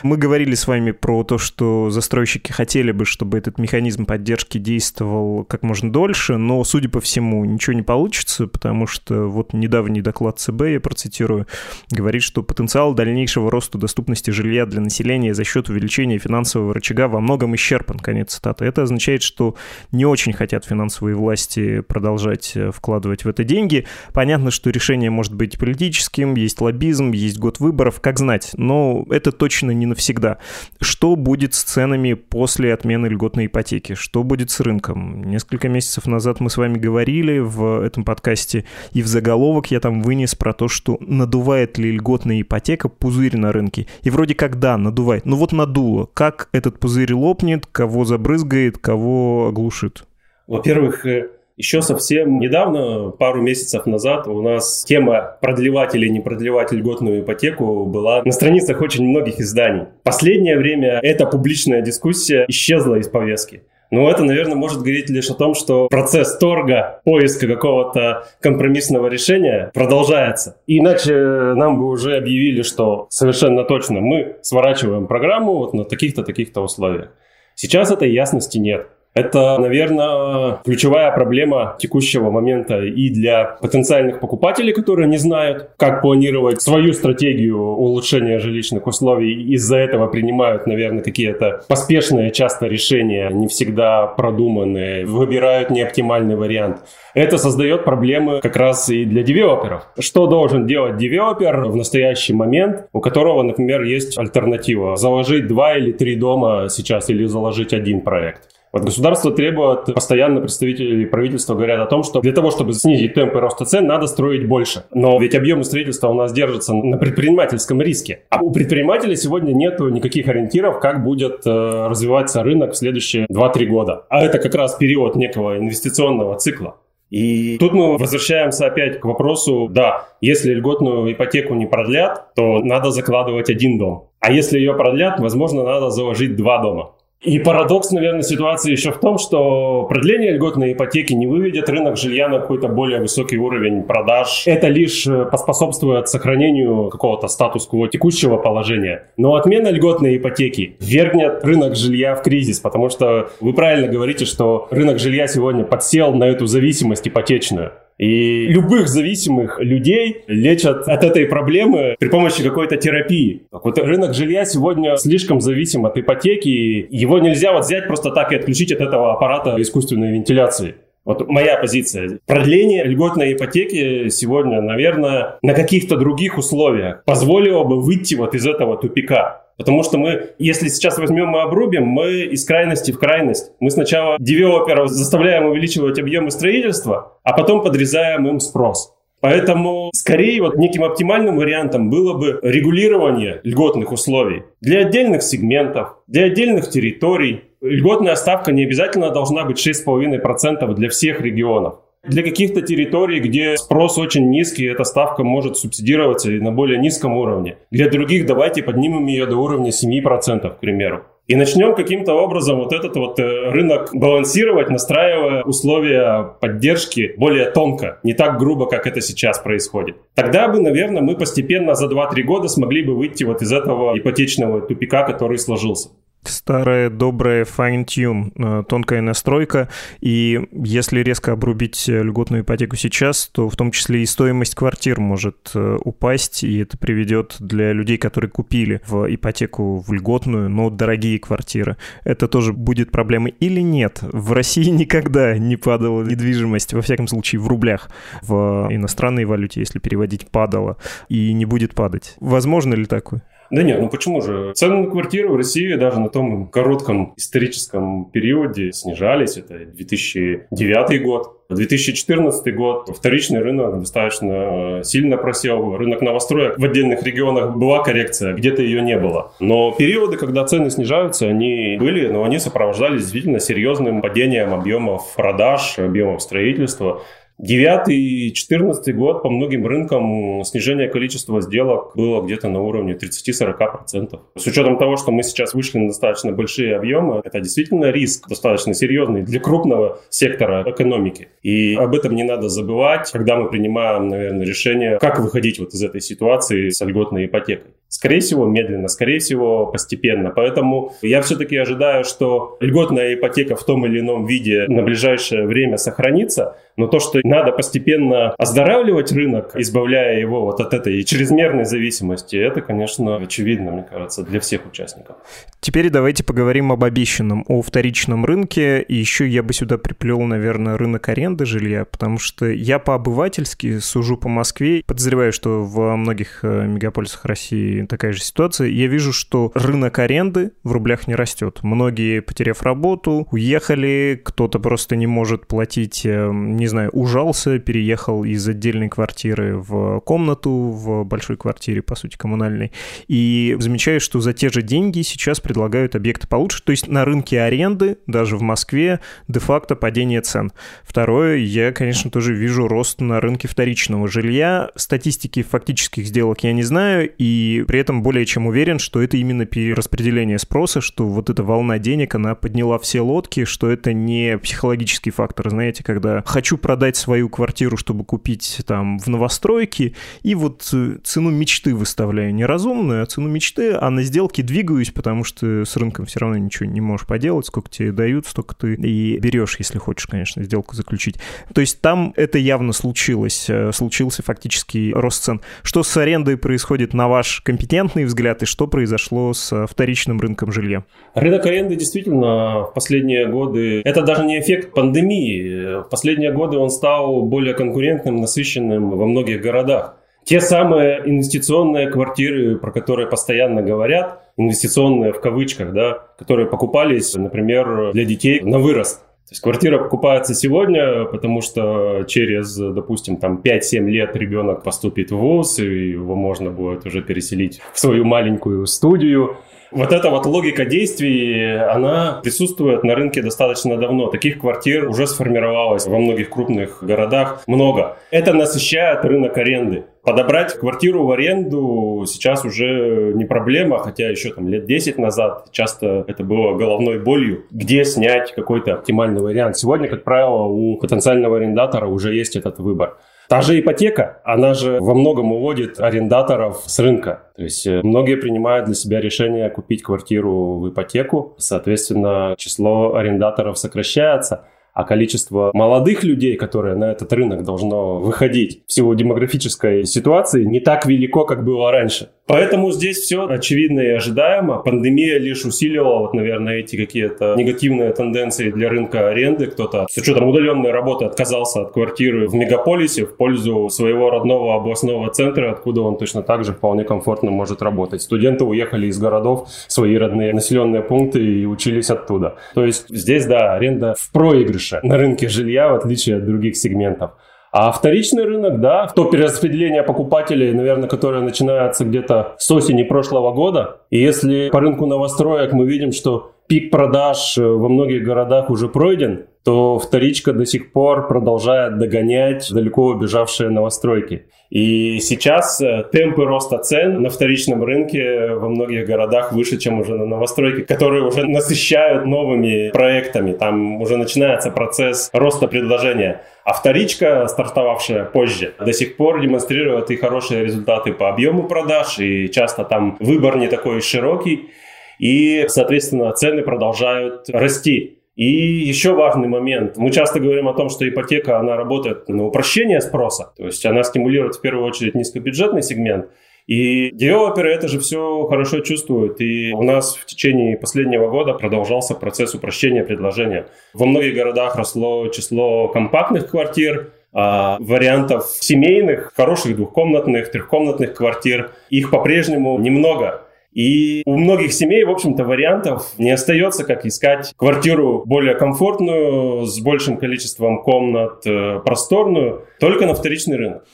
Мы 0.02 0.16
говорили 0.18 0.54
с 0.54 0.66
вами 0.66 0.90
про 0.90 1.24
то, 1.24 1.38
что 1.38 1.88
застройщики 1.90 2.52
хотели 2.52 2.92
бы, 2.92 3.06
чтобы 3.06 3.38
этот 3.38 3.58
механизм 3.58 4.04
поддержки 4.04 4.58
действовал 4.58 5.44
как 5.44 5.62
можно 5.62 5.90
дольше, 5.90 6.36
но, 6.36 6.62
судя 6.62 6.90
по 6.90 7.00
всему, 7.00 7.44
ничего 7.44 7.72
не 7.72 7.82
получится, 7.82 8.46
потому 8.46 8.86
что 8.86 9.28
вот 9.28 9.54
недавний 9.54 10.02
доклад 10.02 10.38
ЦБ, 10.38 10.62
я 10.64 10.80
процитирую, 10.80 11.46
говорит, 11.90 12.22
что 12.22 12.42
потенциал 12.42 12.92
дальнейшего 12.92 13.50
роста 13.50 13.78
доступности 13.78 14.30
жилья 14.30 14.66
для 14.66 14.82
населения 14.82 15.32
за 15.32 15.44
счет 15.44 15.70
увеличения 15.70 16.18
финансового 16.18 16.74
рычага 16.74 17.08
во 17.08 17.20
многом 17.20 17.54
исчерпан. 17.54 17.98
Конец 17.98 18.34
цитаты. 18.34 18.66
Это 18.66 18.82
означает, 18.82 19.22
что 19.22 19.54
не 19.90 20.04
очень 20.04 20.34
хотят 20.34 20.66
финансовые 20.66 21.16
власти 21.16 21.80
продолжать 21.80 22.57
вкладывать 22.74 23.24
в 23.24 23.28
это 23.28 23.44
деньги. 23.44 23.86
Понятно, 24.12 24.50
что 24.50 24.70
решение 24.70 25.10
может 25.10 25.34
быть 25.34 25.58
политическим, 25.58 26.34
есть 26.34 26.60
лоббизм, 26.60 27.12
есть 27.12 27.38
год 27.38 27.60
выборов, 27.60 28.00
как 28.00 28.18
знать, 28.18 28.50
но 28.54 29.06
это 29.10 29.32
точно 29.32 29.70
не 29.70 29.86
навсегда. 29.86 30.38
Что 30.80 31.16
будет 31.16 31.54
с 31.54 31.62
ценами 31.62 32.14
после 32.14 32.72
отмены 32.74 33.06
льготной 33.06 33.46
ипотеки? 33.46 33.94
Что 33.94 34.22
будет 34.22 34.50
с 34.50 34.60
рынком? 34.60 35.24
Несколько 35.24 35.68
месяцев 35.68 36.06
назад 36.06 36.40
мы 36.40 36.50
с 36.50 36.56
вами 36.56 36.78
говорили 36.78 37.38
в 37.38 37.82
этом 37.82 38.04
подкасте, 38.04 38.64
и 38.92 39.02
в 39.02 39.06
заголовок 39.06 39.70
я 39.70 39.80
там 39.80 40.02
вынес 40.02 40.34
про 40.34 40.52
то, 40.52 40.68
что 40.68 40.98
надувает 41.00 41.78
ли 41.78 41.92
льготная 41.92 42.42
ипотека 42.42 42.88
пузырь 42.88 43.36
на 43.36 43.52
рынке. 43.52 43.86
И 44.02 44.10
вроде 44.10 44.34
как 44.34 44.58
да, 44.58 44.76
надувает. 44.76 45.26
Ну 45.26 45.36
вот 45.36 45.52
надуло. 45.52 46.06
Как 46.14 46.48
этот 46.52 46.78
пузырь 46.78 47.12
лопнет, 47.14 47.66
кого 47.66 48.04
забрызгает, 48.04 48.78
кого 48.78 49.48
оглушит? 49.48 50.04
Во-первых, 50.46 51.04
э, 51.06 51.28
еще 51.58 51.82
совсем 51.82 52.38
недавно, 52.38 53.10
пару 53.10 53.42
месяцев 53.42 53.84
назад, 53.84 54.28
у 54.28 54.40
нас 54.42 54.84
тема 54.84 55.36
продлевать 55.42 55.94
или 55.94 56.08
не 56.08 56.20
продлевать 56.20 56.70
льготную 56.70 57.22
ипотеку 57.22 57.84
была 57.84 58.22
на 58.24 58.30
страницах 58.30 58.80
очень 58.80 59.04
многих 59.04 59.40
изданий. 59.40 59.86
Последнее 60.04 60.56
время 60.56 61.00
эта 61.02 61.26
публичная 61.26 61.82
дискуссия 61.82 62.44
исчезла 62.48 62.94
из 62.94 63.08
повестки. 63.08 63.62
Но 63.90 64.08
это, 64.10 64.22
наверное, 64.22 64.54
может 64.54 64.82
говорить 64.82 65.10
лишь 65.10 65.30
о 65.30 65.34
том, 65.34 65.54
что 65.54 65.88
процесс 65.88 66.36
торга, 66.36 67.00
поиска 67.04 67.48
какого-то 67.48 68.26
компромиссного 68.40 69.08
решения 69.08 69.70
продолжается. 69.74 70.58
Иначе 70.66 71.14
нам 71.14 71.78
бы 71.78 71.88
уже 71.88 72.16
объявили, 72.16 72.62
что 72.62 73.06
совершенно 73.10 73.64
точно 73.64 74.00
мы 74.00 74.36
сворачиваем 74.42 75.06
программу 75.06 75.54
вот 75.54 75.74
на 75.74 75.84
таких-то, 75.84 76.22
таких-то 76.22 76.60
условиях. 76.60 77.12
Сейчас 77.54 77.90
этой 77.90 78.12
ясности 78.12 78.58
нет. 78.58 78.86
Это, 79.18 79.58
наверное, 79.58 80.58
ключевая 80.64 81.10
проблема 81.12 81.76
текущего 81.80 82.30
момента 82.30 82.80
и 82.80 83.10
для 83.10 83.56
потенциальных 83.60 84.20
покупателей, 84.20 84.72
которые 84.72 85.08
не 85.08 85.16
знают, 85.16 85.70
как 85.76 86.02
планировать 86.02 86.62
свою 86.62 86.92
стратегию 86.92 87.58
улучшения 87.58 88.38
жилищных 88.38 88.86
условий. 88.86 89.54
Из-за 89.54 89.76
этого 89.76 90.06
принимают, 90.06 90.68
наверное, 90.68 91.02
какие-то 91.02 91.62
поспешные 91.68 92.30
часто 92.30 92.66
решения, 92.66 93.28
не 93.30 93.48
всегда 93.48 94.06
продуманные, 94.06 95.04
выбирают 95.04 95.70
неоптимальный 95.70 96.36
вариант. 96.36 96.78
Это 97.14 97.38
создает 97.38 97.84
проблемы 97.84 98.40
как 98.40 98.56
раз 98.56 98.88
и 98.88 99.04
для 99.04 99.24
девелоперов. 99.24 99.88
Что 99.98 100.28
должен 100.28 100.68
делать 100.68 100.96
девелопер 100.96 101.64
в 101.64 101.74
настоящий 101.74 102.34
момент, 102.34 102.86
у 102.92 103.00
которого, 103.00 103.42
например, 103.42 103.82
есть 103.82 104.16
альтернатива? 104.16 104.94
Заложить 104.96 105.48
два 105.48 105.76
или 105.76 105.90
три 105.90 106.14
дома 106.14 106.68
сейчас 106.68 107.10
или 107.10 107.24
заложить 107.24 107.72
один 107.72 108.02
проект? 108.02 108.57
Вот 108.72 108.84
государство 108.84 109.30
требует, 109.30 109.86
постоянно 109.94 110.40
представители 110.40 111.04
правительства 111.04 111.54
говорят 111.54 111.80
о 111.80 111.86
том, 111.86 112.02
что 112.02 112.20
для 112.20 112.32
того, 112.32 112.50
чтобы 112.50 112.72
снизить 112.74 113.14
темпы 113.14 113.40
роста 113.40 113.64
цен, 113.64 113.86
надо 113.86 114.06
строить 114.06 114.46
больше. 114.46 114.84
Но 114.92 115.18
ведь 115.18 115.34
объемы 115.34 115.64
строительства 115.64 116.08
у 116.08 116.14
нас 116.14 116.32
держатся 116.32 116.74
на 116.74 116.98
предпринимательском 116.98 117.80
риске. 117.80 118.24
А 118.30 118.42
у 118.42 118.50
предпринимателя 118.50 119.16
сегодня 119.16 119.52
нет 119.52 119.80
никаких 119.80 120.28
ориентиров, 120.28 120.80
как 120.80 121.02
будет 121.02 121.46
э, 121.46 121.86
развиваться 121.88 122.42
рынок 122.42 122.72
в 122.72 122.76
следующие 122.76 123.26
2-3 123.32 123.66
года. 123.66 124.04
А 124.08 124.22
это 124.22 124.38
как 124.38 124.54
раз 124.54 124.74
период 124.74 125.16
некого 125.16 125.58
инвестиционного 125.58 126.36
цикла. 126.36 126.76
И 127.10 127.56
тут 127.58 127.72
мы 127.72 127.96
возвращаемся 127.96 128.66
опять 128.66 129.00
к 129.00 129.04
вопросу, 129.04 129.68
да, 129.70 130.08
если 130.20 130.52
льготную 130.52 131.10
ипотеку 131.10 131.54
не 131.54 131.66
продлят, 131.66 132.34
то 132.34 132.60
надо 132.60 132.90
закладывать 132.90 133.48
один 133.48 133.78
дом. 133.78 134.10
А 134.20 134.30
если 134.30 134.58
ее 134.58 134.74
продлят, 134.74 135.18
возможно, 135.18 135.62
надо 135.62 135.90
заложить 135.90 136.36
два 136.36 136.60
дома. 136.60 136.92
И 137.20 137.40
парадокс, 137.40 137.90
наверное, 137.90 138.22
ситуации 138.22 138.70
еще 138.70 138.92
в 138.92 138.98
том, 139.00 139.18
что 139.18 139.86
продление 139.88 140.32
льготной 140.32 140.72
ипотеки 140.72 141.14
не 141.14 141.26
выведет 141.26 141.68
рынок 141.68 141.96
жилья 141.96 142.28
на 142.28 142.38
какой-то 142.38 142.68
более 142.68 143.00
высокий 143.00 143.36
уровень 143.36 143.82
продаж. 143.82 144.44
Это 144.46 144.68
лишь 144.68 145.04
э, 145.06 145.24
поспособствует 145.24 146.08
сохранению 146.08 146.90
какого-то 146.90 147.26
статус-кво 147.26 147.88
текущего 147.88 148.36
положения. 148.36 149.08
Но 149.16 149.34
отмена 149.34 149.68
льготной 149.68 150.16
ипотеки 150.16 150.76
вергнет 150.78 151.44
рынок 151.44 151.74
жилья 151.74 152.14
в 152.14 152.22
кризис, 152.22 152.60
потому 152.60 152.88
что 152.88 153.30
вы 153.40 153.52
правильно 153.52 153.88
говорите, 153.88 154.24
что 154.24 154.68
рынок 154.70 155.00
жилья 155.00 155.26
сегодня 155.26 155.64
подсел 155.64 156.14
на 156.14 156.24
эту 156.24 156.46
зависимость 156.46 157.08
ипотечную. 157.08 157.72
И 157.98 158.46
любых 158.46 158.88
зависимых 158.88 159.58
людей 159.60 160.22
лечат 160.28 160.88
от 160.88 161.02
этой 161.02 161.26
проблемы 161.26 161.96
при 161.98 162.08
помощи 162.08 162.42
какой-то 162.42 162.76
терапии. 162.76 163.42
Вот 163.50 163.78
рынок 163.78 164.14
жилья 164.14 164.44
сегодня 164.44 164.96
слишком 164.96 165.40
зависим 165.40 165.84
от 165.84 165.98
ипотеки. 165.98 166.86
Его 166.90 167.18
нельзя 167.18 167.52
вот 167.52 167.64
взять 167.64 167.88
просто 167.88 168.10
так 168.10 168.32
и 168.32 168.36
отключить 168.36 168.72
от 168.72 168.80
этого 168.80 169.12
аппарата 169.12 169.56
искусственной 169.60 170.12
вентиляции. 170.12 170.76
Вот 171.04 171.26
моя 171.26 171.56
позиция. 171.56 172.20
Продление 172.26 172.84
льготной 172.84 173.32
ипотеки 173.32 174.10
сегодня, 174.10 174.60
наверное, 174.60 175.38
на 175.42 175.54
каких-то 175.54 175.96
других 175.96 176.36
условиях 176.38 177.02
позволило 177.04 177.64
бы 177.64 177.80
выйти 177.80 178.14
вот 178.14 178.34
из 178.34 178.46
этого 178.46 178.76
тупика. 178.76 179.47
Потому 179.58 179.82
что 179.82 179.98
мы, 179.98 180.30
если 180.38 180.68
сейчас 180.68 180.98
возьмем 180.98 181.36
и 181.36 181.40
обрубим, 181.40 181.84
мы 181.84 182.22
из 182.22 182.44
крайности 182.44 182.92
в 182.92 182.98
крайность. 182.98 183.50
Мы 183.58 183.70
сначала 183.70 184.16
девелоперов 184.20 184.88
заставляем 184.88 185.46
увеличивать 185.46 185.98
объемы 185.98 186.30
строительства, 186.30 187.18
а 187.24 187.32
потом 187.32 187.62
подрезаем 187.62 188.26
им 188.28 188.38
спрос. 188.38 188.94
Поэтому, 189.20 189.90
скорее, 189.94 190.40
вот 190.40 190.56
неким 190.56 190.84
оптимальным 190.84 191.38
вариантом 191.38 191.90
было 191.90 192.14
бы 192.14 192.38
регулирование 192.40 193.40
льготных 193.42 193.90
условий 193.90 194.44
для 194.60 194.80
отдельных 194.80 195.24
сегментов, 195.24 195.96
для 196.06 196.26
отдельных 196.26 196.70
территорий. 196.70 197.42
Льготная 197.60 198.14
ставка 198.14 198.52
не 198.52 198.64
обязательно 198.64 199.10
должна 199.10 199.44
быть 199.44 199.58
6,5% 199.58 200.72
для 200.74 200.88
всех 200.88 201.20
регионов. 201.20 201.80
Для 202.04 202.22
каких-то 202.22 202.62
территорий, 202.62 203.20
где 203.20 203.56
спрос 203.56 203.98
очень 203.98 204.30
низкий, 204.30 204.66
эта 204.66 204.84
ставка 204.84 205.24
может 205.24 205.56
субсидироваться 205.56 206.30
на 206.30 206.52
более 206.52 206.78
низком 206.78 207.16
уровне. 207.16 207.58
Для 207.70 207.90
других 207.90 208.24
давайте 208.24 208.62
поднимем 208.62 209.06
ее 209.06 209.26
до 209.26 209.36
уровня 209.36 209.70
7%, 209.70 210.48
к 210.48 210.60
примеру. 210.60 211.04
И 211.28 211.36
начнем 211.36 211.74
каким-то 211.74 212.14
образом 212.14 212.56
вот 212.56 212.72
этот 212.72 212.96
вот 212.96 213.18
э, 213.18 213.50
рынок 213.50 213.90
балансировать, 213.92 214.70
настраивая 214.70 215.42
условия 215.42 216.36
поддержки 216.40 217.12
более 217.18 217.50
тонко, 217.50 217.98
не 218.02 218.14
так 218.14 218.38
грубо, 218.38 218.64
как 218.64 218.86
это 218.86 219.02
сейчас 219.02 219.38
происходит. 219.38 219.96
Тогда 220.14 220.48
бы, 220.48 220.58
наверное, 220.58 221.02
мы 221.02 221.16
постепенно 221.16 221.74
за 221.74 221.86
2-3 221.86 222.22
года 222.22 222.48
смогли 222.48 222.82
бы 222.82 222.94
выйти 222.94 223.24
вот 223.24 223.42
из 223.42 223.52
этого 223.52 223.98
ипотечного 223.98 224.62
тупика, 224.62 225.02
который 225.02 225.36
сложился. 225.36 225.90
Старая 226.24 226.90
добрая 226.90 227.44
fine-tune, 227.44 228.32
э, 228.36 228.64
тонкая 228.68 229.00
настройка, 229.00 229.68
и 230.00 230.40
если 230.52 231.00
резко 231.00 231.32
обрубить 231.32 231.88
льготную 231.88 232.42
ипотеку 232.42 232.76
сейчас, 232.76 233.28
то 233.28 233.48
в 233.48 233.56
том 233.56 233.70
числе 233.70 234.02
и 234.02 234.06
стоимость 234.06 234.54
квартир 234.54 235.00
может 235.00 235.52
э, 235.54 235.78
упасть, 235.82 236.44
и 236.44 236.58
это 236.58 236.76
приведет 236.76 237.36
для 237.38 237.72
людей, 237.72 237.98
которые 237.98 238.30
купили 238.30 238.80
в 238.86 239.06
ипотеку 239.12 239.78
в 239.78 239.92
льготную, 239.92 240.50
но 240.50 240.70
дорогие 240.70 241.18
квартиры. 241.18 241.76
Это 242.04 242.28
тоже 242.28 242.52
будет 242.52 242.90
проблемой 242.90 243.34
или 243.40 243.60
нет? 243.60 244.00
В 244.02 244.32
России 244.32 244.64
никогда 244.68 245.38
не 245.38 245.56
падала 245.56 246.02
недвижимость, 246.02 246.74
во 246.74 246.82
всяком 246.82 247.08
случае 247.08 247.40
в 247.40 247.48
рублях. 247.48 247.90
В 248.22 248.68
иностранной 248.70 249.24
валюте, 249.24 249.60
если 249.60 249.78
переводить, 249.78 250.28
падала 250.30 250.76
и 251.08 251.32
не 251.32 251.44
будет 251.44 251.74
падать. 251.74 252.16
Возможно 252.20 252.74
ли 252.74 252.84
такое? 252.84 253.22
Да 253.50 253.62
нет, 253.62 253.80
ну 253.80 253.88
почему 253.88 254.20
же? 254.20 254.52
Цены 254.54 254.84
на 254.84 254.90
квартиры 254.90 255.28
в 255.28 255.36
России 255.36 255.74
даже 255.74 256.00
на 256.00 256.08
том 256.08 256.48
коротком 256.48 257.14
историческом 257.16 258.06
периоде 258.10 258.72
снижались. 258.72 259.36
Это 259.36 259.64
2009 259.64 261.02
год. 261.02 261.34
2014 261.48 262.54
год 262.54 262.90
вторичный 262.94 263.40
рынок 263.40 263.80
достаточно 263.80 264.80
э, 264.80 264.84
сильно 264.84 265.16
просел. 265.16 265.76
Рынок 265.76 266.02
новостроек 266.02 266.58
в 266.58 266.64
отдельных 266.64 267.02
регионах 267.02 267.56
была 267.56 267.82
коррекция, 267.82 268.34
где-то 268.34 268.60
ее 268.60 268.82
не 268.82 268.98
было. 268.98 269.32
Но 269.40 269.72
периоды, 269.72 270.18
когда 270.18 270.44
цены 270.44 270.68
снижаются, 270.68 271.26
они 271.26 271.78
были, 271.78 272.08
но 272.08 272.24
они 272.24 272.38
сопровождались 272.38 273.02
действительно 273.02 273.40
серьезным 273.40 274.02
падением 274.02 274.52
объемов 274.52 275.14
продаж, 275.16 275.78
объемов 275.78 276.20
строительства. 276.20 277.02
Девятый 277.38 278.32
четырнадцатый 278.32 278.94
год 278.94 279.22
по 279.22 279.30
многим 279.30 279.64
рынкам 279.64 280.42
снижение 280.44 280.88
количества 280.88 281.40
сделок 281.40 281.92
было 281.94 282.20
где-то 282.20 282.48
на 282.48 282.60
уровне 282.60 282.94
30-40%. 282.94 284.18
С 284.34 284.46
учетом 284.46 284.76
того, 284.76 284.96
что 284.96 285.12
мы 285.12 285.22
сейчас 285.22 285.54
вышли 285.54 285.78
на 285.78 285.86
достаточно 285.86 286.32
большие 286.32 286.74
объемы, 286.74 287.22
это 287.22 287.38
действительно 287.38 287.92
риск 287.92 288.28
достаточно 288.28 288.74
серьезный 288.74 289.22
для 289.22 289.38
крупного 289.38 290.00
сектора 290.10 290.64
экономики. 290.68 291.28
И 291.44 291.76
об 291.76 291.94
этом 291.94 292.16
не 292.16 292.24
надо 292.24 292.48
забывать, 292.48 293.08
когда 293.12 293.36
мы 293.36 293.48
принимаем, 293.48 294.08
наверное, 294.08 294.44
решение, 294.44 294.98
как 294.98 295.20
выходить 295.20 295.60
вот 295.60 295.72
из 295.74 295.82
этой 295.84 296.00
ситуации 296.00 296.70
с 296.70 296.84
льготной 296.84 297.26
ипотекой. 297.26 297.70
Скорее 297.88 298.20
всего, 298.20 298.46
медленно, 298.46 298.88
скорее 298.88 299.18
всего, 299.18 299.66
постепенно. 299.66 300.30
Поэтому 300.30 300.92
я 301.00 301.22
все-таки 301.22 301.56
ожидаю, 301.56 302.04
что 302.04 302.58
льготная 302.60 303.14
ипотека 303.14 303.56
в 303.56 303.64
том 303.64 303.86
или 303.86 304.00
ином 304.00 304.26
виде 304.26 304.66
на 304.68 304.82
ближайшее 304.82 305.46
время 305.46 305.78
сохранится, 305.78 306.56
но 306.76 306.86
то, 306.86 307.00
что 307.00 307.18
надо 307.24 307.50
постепенно 307.50 308.34
оздоравливать 308.38 309.10
рынок, 309.10 309.52
избавляя 309.56 310.20
его 310.20 310.42
вот 310.42 310.60
от 310.60 310.74
этой 310.74 311.02
чрезмерной 311.02 311.64
зависимости, 311.64 312.36
это, 312.36 312.60
конечно, 312.60 313.16
очевидно, 313.16 313.72
мне 313.72 313.82
кажется, 313.82 314.22
для 314.22 314.38
всех 314.38 314.66
участников. 314.66 315.16
Теперь 315.60 315.90
давайте 315.90 316.22
поговорим 316.22 316.70
об 316.70 316.84
обещанном, 316.84 317.44
о 317.48 317.62
вторичном 317.62 318.24
рынке. 318.24 318.80
И 318.82 318.94
еще 318.94 319.26
я 319.26 319.42
бы 319.42 319.52
сюда 319.52 319.76
приплел, 319.76 320.20
наверное, 320.20 320.76
рынок 320.76 321.08
аренды 321.08 321.46
жилья, 321.46 321.84
потому 321.84 322.18
что 322.18 322.46
я 322.46 322.78
по-обывательски 322.78 323.78
сужу 323.78 324.16
по 324.16 324.28
Москве. 324.28 324.82
Подозреваю, 324.86 325.32
что 325.32 325.64
во 325.64 325.96
многих 325.96 326.44
э, 326.44 326.66
мегаполисах 326.66 327.24
России 327.24 327.77
такая 327.86 328.12
же 328.12 328.20
ситуация. 328.20 328.68
Я 328.68 328.86
вижу, 328.86 329.12
что 329.12 329.52
рынок 329.54 329.98
аренды 329.98 330.52
в 330.62 330.72
рублях 330.72 331.06
не 331.06 331.14
растет. 331.14 331.60
Многие, 331.62 332.20
потеряв 332.20 332.62
работу, 332.62 333.28
уехали, 333.30 334.20
кто-то 334.22 334.58
просто 334.58 334.96
не 334.96 335.06
может 335.06 335.46
платить, 335.46 336.02
э, 336.04 336.30
не 336.32 336.66
знаю, 336.66 336.90
ужался, 336.90 337.58
переехал 337.58 338.24
из 338.24 338.46
отдельной 338.48 338.88
квартиры 338.88 339.56
в 339.56 340.00
комнату, 340.00 340.50
в 340.50 341.04
большой 341.04 341.36
квартире, 341.36 341.82
по 341.82 341.94
сути, 341.94 342.16
коммунальной. 342.16 342.72
И 343.06 343.56
замечаю, 343.58 344.00
что 344.00 344.20
за 344.20 344.32
те 344.32 344.48
же 344.48 344.62
деньги 344.62 345.02
сейчас 345.02 345.40
предлагают 345.40 345.94
объекты 345.94 346.26
получше. 346.26 346.62
То 346.62 346.72
есть 346.72 346.88
на 346.88 347.04
рынке 347.04 347.40
аренды, 347.40 347.98
даже 348.06 348.36
в 348.36 348.42
Москве, 348.42 349.00
де-факто 349.28 349.76
падение 349.76 350.20
цен. 350.20 350.52
Второе, 350.84 351.36
я, 351.36 351.72
конечно, 351.72 352.10
тоже 352.10 352.34
вижу 352.34 352.68
рост 352.68 353.00
на 353.00 353.20
рынке 353.20 353.48
вторичного 353.48 354.08
жилья. 354.08 354.70
Статистики 354.74 355.42
фактических 355.42 356.06
сделок 356.06 356.44
я 356.44 356.52
не 356.52 356.62
знаю, 356.62 357.10
и 357.18 357.64
при 357.68 357.80
этом 357.80 358.02
более 358.02 358.24
чем 358.24 358.46
уверен, 358.46 358.78
что 358.78 359.02
это 359.02 359.18
именно 359.18 359.44
перераспределение 359.44 360.38
спроса, 360.38 360.80
что 360.80 361.06
вот 361.06 361.28
эта 361.28 361.42
волна 361.44 361.78
денег, 361.78 362.14
она 362.14 362.34
подняла 362.34 362.78
все 362.78 363.02
лодки, 363.02 363.44
что 363.44 363.70
это 363.70 363.92
не 363.92 364.38
психологический 364.38 365.10
фактор, 365.10 365.50
знаете, 365.50 365.84
когда 365.84 366.22
хочу 366.24 366.56
продать 366.56 366.96
свою 366.96 367.28
квартиру, 367.28 367.76
чтобы 367.76 368.04
купить 368.04 368.62
там 368.66 368.98
в 368.98 369.06
новостройке, 369.08 369.94
и 370.22 370.34
вот 370.34 370.66
э, 370.72 370.96
цену 371.04 371.30
мечты 371.30 371.74
выставляю 371.74 372.34
неразумную, 372.34 373.02
а 373.02 373.06
цену 373.06 373.28
мечты, 373.28 373.74
а 373.74 373.90
на 373.90 374.02
сделке 374.02 374.42
двигаюсь, 374.42 374.90
потому 374.90 375.22
что 375.22 375.66
с 375.66 375.76
рынком 375.76 376.06
все 376.06 376.20
равно 376.20 376.38
ничего 376.38 376.70
не 376.70 376.80
можешь 376.80 377.06
поделать, 377.06 377.44
сколько 377.44 377.68
тебе 377.68 377.92
дают, 377.92 378.26
столько 378.26 378.54
ты 378.54 378.76
и 378.76 379.18
берешь, 379.18 379.56
если 379.58 379.76
хочешь, 379.76 380.06
конечно, 380.06 380.42
сделку 380.42 380.74
заключить. 380.74 381.16
То 381.52 381.60
есть 381.60 381.82
там 381.82 382.14
это 382.16 382.38
явно 382.38 382.72
случилось, 382.72 383.44
э, 383.50 383.72
случился 383.72 384.22
фактически 384.22 384.90
рост 384.94 385.22
цен. 385.22 385.42
Что 385.62 385.82
с 385.82 385.94
арендой 385.98 386.38
происходит 386.38 386.94
на 386.94 387.08
ваш 387.08 387.42
компетентный 387.58 388.04
взгляд, 388.04 388.42
и 388.42 388.46
что 388.46 388.68
произошло 388.68 389.32
с 389.32 389.66
вторичным 389.66 390.20
рынком 390.20 390.52
жилья? 390.52 390.84
Рынок 391.14 391.44
аренды 391.46 391.74
действительно 391.74 392.62
в 392.62 392.72
последние 392.72 393.26
годы, 393.26 393.82
это 393.84 394.02
даже 394.02 394.24
не 394.24 394.38
эффект 394.38 394.72
пандемии, 394.74 395.80
в 395.82 395.88
последние 395.90 396.32
годы 396.32 396.56
он 396.56 396.70
стал 396.70 397.22
более 397.22 397.54
конкурентным, 397.54 398.20
насыщенным 398.20 398.90
во 398.90 399.06
многих 399.06 399.42
городах. 399.42 399.96
Те 400.22 400.40
самые 400.40 401.00
инвестиционные 401.04 401.90
квартиры, 401.90 402.56
про 402.58 402.70
которые 402.70 403.08
постоянно 403.08 403.62
говорят, 403.62 404.20
инвестиционные 404.36 405.12
в 405.12 405.20
кавычках, 405.20 405.72
да, 405.72 406.06
которые 406.16 406.46
покупались, 406.46 407.14
например, 407.14 407.92
для 407.92 408.04
детей 408.04 408.40
на 408.40 408.58
вырост. 408.58 409.02
То 409.28 409.32
есть 409.32 409.42
квартира 409.42 409.78
покупается 409.78 410.32
сегодня, 410.32 411.04
потому 411.04 411.42
что 411.42 412.04
через, 412.04 412.56
допустим, 412.56 413.18
там 413.18 413.42
5-7 413.44 413.86
лет 413.86 414.16
ребенок 414.16 414.62
поступит 414.62 415.10
в 415.10 415.16
ВУЗ, 415.16 415.58
и 415.58 415.90
его 415.90 416.14
можно 416.14 416.48
будет 416.48 416.86
уже 416.86 417.02
переселить 417.02 417.60
в 417.74 417.78
свою 417.78 418.06
маленькую 418.06 418.66
студию. 418.66 419.36
Вот 419.70 419.92
эта 419.92 420.08
вот 420.08 420.24
логика 420.24 420.64
действий, 420.64 421.56
она 421.56 422.20
присутствует 422.22 422.84
на 422.84 422.94
рынке 422.94 423.22
достаточно 423.22 423.76
давно. 423.76 424.06
Таких 424.08 424.38
квартир 424.38 424.88
уже 424.88 425.06
сформировалось 425.06 425.86
во 425.86 425.98
многих 425.98 426.30
крупных 426.30 426.82
городах 426.82 427.42
много. 427.46 427.98
Это 428.10 428.32
насыщает 428.32 429.04
рынок 429.04 429.36
аренды. 429.36 429.84
Подобрать 430.02 430.54
квартиру 430.54 431.04
в 431.04 431.10
аренду 431.10 432.04
сейчас 432.06 432.42
уже 432.44 433.12
не 433.14 433.26
проблема, 433.26 433.78
хотя 433.78 434.08
еще 434.08 434.32
там 434.32 434.48
лет 434.48 434.64
10 434.64 434.96
назад 434.96 435.48
часто 435.52 436.04
это 436.08 436.24
было 436.24 436.56
головной 436.56 436.98
болью, 436.98 437.44
где 437.50 437.84
снять 437.84 438.32
какой-то 438.34 438.74
оптимальный 438.74 439.20
вариант. 439.20 439.58
Сегодня, 439.58 439.88
как 439.88 440.04
правило, 440.04 440.44
у 440.44 440.78
потенциального 440.78 441.36
арендатора 441.36 441.86
уже 441.88 442.14
есть 442.14 442.36
этот 442.36 442.58
выбор. 442.58 442.96
Та 443.28 443.42
же 443.42 443.60
ипотека, 443.60 444.22
она 444.24 444.54
же 444.54 444.78
во 444.80 444.94
многом 444.94 445.32
уводит 445.32 445.78
арендаторов 445.80 446.62
с 446.64 446.78
рынка. 446.78 447.24
То 447.36 447.42
есть 447.42 447.66
э, 447.66 447.82
многие 447.82 448.16
принимают 448.16 448.64
для 448.64 448.74
себя 448.74 449.02
решение 449.02 449.50
купить 449.50 449.82
квартиру 449.82 450.58
в 450.58 450.70
ипотеку, 450.70 451.34
соответственно, 451.36 452.34
число 452.38 452.94
арендаторов 452.94 453.58
сокращается 453.58 454.46
а 454.74 454.84
количество 454.84 455.50
молодых 455.54 456.04
людей, 456.04 456.36
которые 456.36 456.76
на 456.76 456.92
этот 456.92 457.12
рынок 457.12 457.42
должно 457.44 457.98
выходить 457.98 458.62
в 458.66 458.72
силу 458.72 458.94
демографической 458.94 459.84
ситуации, 459.84 460.44
не 460.44 460.60
так 460.60 460.86
велико, 460.86 461.24
как 461.24 461.44
было 461.44 461.72
раньше. 461.72 462.10
Поэтому 462.28 462.70
здесь 462.72 462.98
все 462.98 463.26
очевидно 463.26 463.80
и 463.80 463.88
ожидаемо. 463.88 464.58
Пандемия 464.58 465.18
лишь 465.18 465.46
усилила, 465.46 465.98
вот, 466.00 466.12
наверное, 466.12 466.58
эти 466.58 466.76
какие-то 466.76 467.34
негативные 467.36 467.90
тенденции 467.92 468.50
для 468.50 468.68
рынка 468.68 469.08
аренды. 469.08 469.46
Кто-то 469.46 469.86
с 469.90 469.96
учетом 469.96 470.28
удаленной 470.28 470.70
работы 470.70 471.06
отказался 471.06 471.62
от 471.62 471.72
квартиры 471.72 472.28
в 472.28 472.34
мегаполисе 472.34 473.06
в 473.06 473.16
пользу 473.16 473.70
своего 473.70 474.10
родного 474.10 474.54
областного 474.54 475.10
центра, 475.10 475.50
откуда 475.50 475.80
он 475.80 475.96
точно 475.96 476.22
так 476.22 476.44
же 476.44 476.52
вполне 476.52 476.84
комфортно 476.84 477.30
может 477.30 477.62
работать. 477.62 478.02
Студенты 478.02 478.44
уехали 478.44 478.88
из 478.88 478.98
городов 478.98 479.48
свои 479.66 479.96
родные 479.96 480.34
населенные 480.34 480.82
пункты 480.82 481.24
и 481.24 481.46
учились 481.46 481.88
оттуда. 481.88 482.36
То 482.54 482.64
есть 482.64 482.90
здесь, 482.90 483.24
да, 483.24 483.54
аренда 483.54 483.94
в 483.98 484.12
проигрыше 484.12 484.67
на 484.82 484.96
рынке 484.96 485.28
жилья, 485.28 485.68
в 485.68 485.74
отличие 485.74 486.16
от 486.16 486.24
других 486.24 486.56
сегментов. 486.56 487.12
А 487.50 487.72
вторичный 487.72 488.24
рынок, 488.24 488.60
да, 488.60 488.86
то 488.88 489.06
перераспределение 489.06 489.82
покупателей, 489.82 490.52
наверное, 490.52 490.88
которое 490.88 491.22
начинается 491.22 491.84
где-то 491.84 492.34
с 492.38 492.50
осени 492.50 492.82
прошлого 492.82 493.32
года. 493.32 493.80
И 493.90 493.98
если 493.98 494.50
по 494.50 494.60
рынку 494.60 494.86
новостроек 494.86 495.52
мы 495.52 495.66
видим, 495.66 495.92
что 495.92 496.32
пик 496.46 496.70
продаж 496.70 497.38
э, 497.38 497.42
во 497.42 497.68
многих 497.68 498.04
городах 498.04 498.50
уже 498.50 498.68
пройден, 498.68 499.26
то 499.48 499.78
вторичка 499.78 500.34
до 500.34 500.44
сих 500.44 500.72
пор 500.72 501.08
продолжает 501.08 501.78
догонять 501.78 502.52
далеко 502.52 502.88
убежавшие 502.88 503.48
новостройки. 503.48 504.26
И 504.50 505.00
сейчас 505.00 505.58
э, 505.62 505.86
темпы 505.90 506.26
роста 506.26 506.58
цен 506.58 507.00
на 507.00 507.08
вторичном 507.08 507.64
рынке 507.64 508.34
во 508.34 508.50
многих 508.50 508.86
городах 508.86 509.32
выше, 509.32 509.56
чем 509.56 509.80
уже 509.80 509.94
на 509.94 510.04
новостройке, 510.04 510.64
которые 510.64 511.02
уже 511.02 511.24
насыщают 511.24 512.04
новыми 512.04 512.68
проектами. 512.72 513.32
Там 513.32 513.80
уже 513.80 513.96
начинается 513.96 514.50
процесс 514.50 515.08
роста 515.14 515.48
предложения. 515.48 516.20
А 516.44 516.52
вторичка, 516.52 517.26
стартовавшая 517.26 518.04
позже, 518.04 518.52
до 518.60 518.74
сих 518.74 518.98
пор 518.98 519.22
демонстрирует 519.22 519.90
и 519.90 519.96
хорошие 519.96 520.44
результаты 520.44 520.92
по 520.92 521.08
объему 521.08 521.44
продаж, 521.44 521.98
и 522.00 522.28
часто 522.28 522.64
там 522.64 522.98
выбор 523.00 523.38
не 523.38 523.48
такой 523.48 523.80
широкий. 523.80 524.50
и, 524.98 525.46
соответственно, 525.48 526.12
цены 526.12 526.42
продолжают 526.42 527.30
расти. 527.30 527.97
И 528.18 528.24
еще 528.24 528.94
важный 528.94 529.28
момент. 529.28 529.76
Мы 529.76 529.92
часто 529.92 530.18
говорим 530.18 530.48
о 530.48 530.52
том, 530.52 530.70
что 530.70 530.88
ипотека, 530.88 531.38
она 531.38 531.54
работает 531.54 532.08
на 532.08 532.26
упрощение 532.26 532.80
спроса, 532.80 533.32
то 533.36 533.46
есть 533.46 533.64
она 533.64 533.84
стимулирует 533.84 534.34
в 534.34 534.40
первую 534.40 534.66
очередь 534.66 534.96
низкобюджетный 534.96 535.62
сегмент, 535.62 536.08
и 536.48 536.90
девелоперы 536.90 537.52
это 537.52 537.68
же 537.68 537.78
все 537.78 538.26
хорошо 538.26 538.58
чувствуют. 538.58 539.20
И 539.20 539.52
у 539.52 539.62
нас 539.62 539.94
в 539.94 540.04
течение 540.06 540.56
последнего 540.56 541.08
года 541.08 541.34
продолжался 541.34 541.94
процесс 541.94 542.34
упрощения 542.34 542.82
предложения. 542.82 543.46
Во 543.72 543.86
многих 543.86 544.14
городах 544.14 544.56
росло 544.56 545.06
число 545.08 545.68
компактных 545.68 546.30
квартир, 546.30 546.90
а 547.12 547.58
вариантов 547.60 548.26
семейных, 548.40 549.12
хороших 549.14 549.54
двухкомнатных, 549.54 550.32
трехкомнатных 550.32 550.94
квартир, 550.94 551.52
их 551.70 551.90
по-прежнему 551.90 552.58
немного. 552.58 553.27
И 553.58 554.04
у 554.06 554.16
многих 554.16 554.52
семей, 554.52 554.84
в 554.84 554.90
общем-то, 554.90 555.24
вариантов 555.24 555.92
не 555.98 556.12
остается, 556.12 556.62
как 556.62 556.86
искать 556.86 557.34
квартиру 557.36 558.04
более 558.06 558.36
комфортную, 558.36 559.46
с 559.46 559.58
большим 559.58 559.96
количеством 559.96 560.62
комнат, 560.62 561.26
э, 561.26 561.58
просторную, 561.64 562.44
только 562.60 562.86
на 562.86 562.94
вторичный 562.94 563.36
рынок. 563.36 563.64